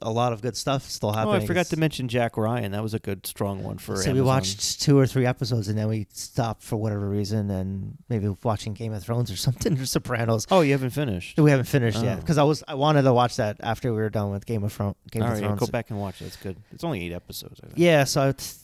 [0.00, 1.40] a lot of good stuff still happening.
[1.40, 1.42] Oh.
[1.42, 2.70] I forgot to mention Jack Ryan.
[2.72, 3.96] That was a good strong one for.
[3.96, 7.96] So we watched two or three episodes and then we stopped for whatever reason and
[8.08, 10.46] maybe watching Game of Thrones or something or Sopranos.
[10.50, 11.38] Oh, you haven't finished.
[11.38, 12.20] We haven't finished yet Oh.
[12.20, 14.72] because I was I wanted to watch that after we were done with Game of,
[14.72, 15.58] Thro- Game All of right, Thrones.
[15.60, 16.26] go back and watch it.
[16.26, 16.56] It's good.
[16.72, 17.58] It's only eight episodes.
[17.62, 17.78] I think.
[17.78, 18.62] Yeah, so it's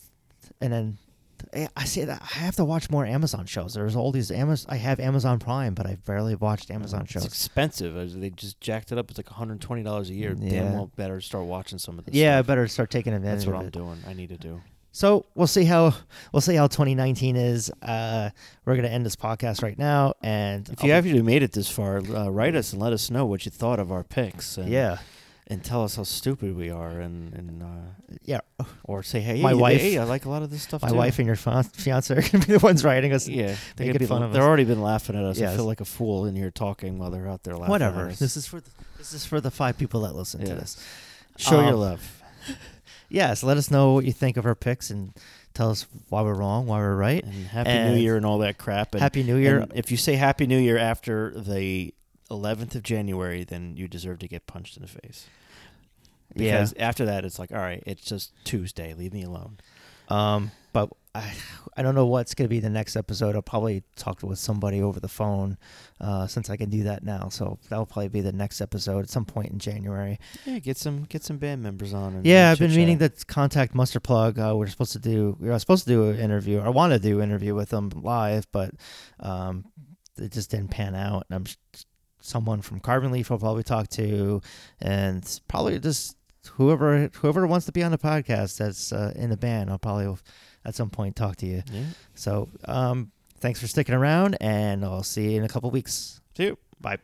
[0.60, 0.98] and then
[1.54, 3.74] I- I say that I have to watch more Amazon shows.
[3.74, 4.66] There's all these Amazon.
[4.72, 7.24] I have Amazon Prime, but I've barely watched Amazon shows.
[7.24, 8.20] It's expensive.
[8.20, 9.10] They just jacked it up.
[9.10, 10.34] It's like 120 dollars a year.
[10.38, 10.50] Yeah.
[10.50, 12.14] Damn well, better start watching some of this.
[12.14, 13.72] Yeah, I better start taking advantage That's what I'm it.
[13.72, 13.98] doing.
[14.08, 14.60] I need to do.
[14.94, 15.94] So we'll see how
[16.32, 17.70] we'll see how 2019 is.
[17.80, 18.28] Uh,
[18.66, 21.68] we're gonna end this podcast right now, and If you I'll- actually made it this
[21.70, 24.58] far, uh, write us and let us know what you thought of our picks.
[24.58, 24.98] And, yeah,
[25.48, 28.40] and tell us how stupid we are, and and uh, yeah,
[28.84, 30.82] or say, hey, My hey, wife- hey, I like a lot of this stuff.
[30.82, 30.94] my too.
[30.96, 33.28] wife and your fa- fiance are gonna be the ones writing us.
[33.28, 34.46] Yeah, they making fun of They're us.
[34.46, 35.40] already been laughing at us.
[35.40, 37.70] I feel like a fool in here talking while they're out there laughing.
[37.70, 38.06] Whatever.
[38.12, 40.82] This is for the, this is for the five people that listen to this.
[41.38, 42.22] Show your Um, love.
[43.08, 45.12] Yes, let us know what you think of our picks and
[45.52, 47.22] tell us why we're wrong, why we're right.
[47.22, 48.94] And Happy and- New Year and all that crap.
[48.94, 49.66] And, Happy New Year.
[49.74, 51.92] if you say Happy New Year after the
[52.32, 55.26] 11th of January, then you deserve to get punched in the face.
[56.34, 56.52] yeah.
[56.52, 58.94] Because after that, it's like, all right, it's just Tuesday.
[58.94, 59.58] Leave me alone.
[60.08, 61.32] Um, but I,
[61.76, 63.34] I don't know what's going to be the next episode.
[63.34, 65.58] I'll probably talk with somebody over the phone,
[66.00, 67.28] uh, since I can do that now.
[67.28, 70.18] So that'll probably be the next episode at some point in January.
[70.44, 72.14] Yeah, get some get some band members on.
[72.14, 74.38] And Yeah, I've been meaning to contact Mustard Plug.
[74.38, 75.36] Uh, we're supposed to do.
[75.38, 76.60] We were supposed to do an interview.
[76.60, 78.72] I want to do an interview with them live, but
[79.20, 79.66] um,
[80.18, 81.26] it just didn't pan out.
[81.28, 81.44] And I'm
[82.22, 83.30] someone from Carbon Leaf.
[83.30, 84.40] I'll probably talk to,
[84.80, 86.16] and probably just
[86.52, 89.70] whoever whoever wants to be on the podcast that's uh, in the band.
[89.70, 90.16] I'll probably
[90.64, 91.62] at some point talk to you.
[91.70, 91.84] Yeah.
[92.14, 96.20] So um, thanks for sticking around, and I'll see you in a couple weeks.
[96.36, 96.58] See you.
[96.80, 96.98] Bye.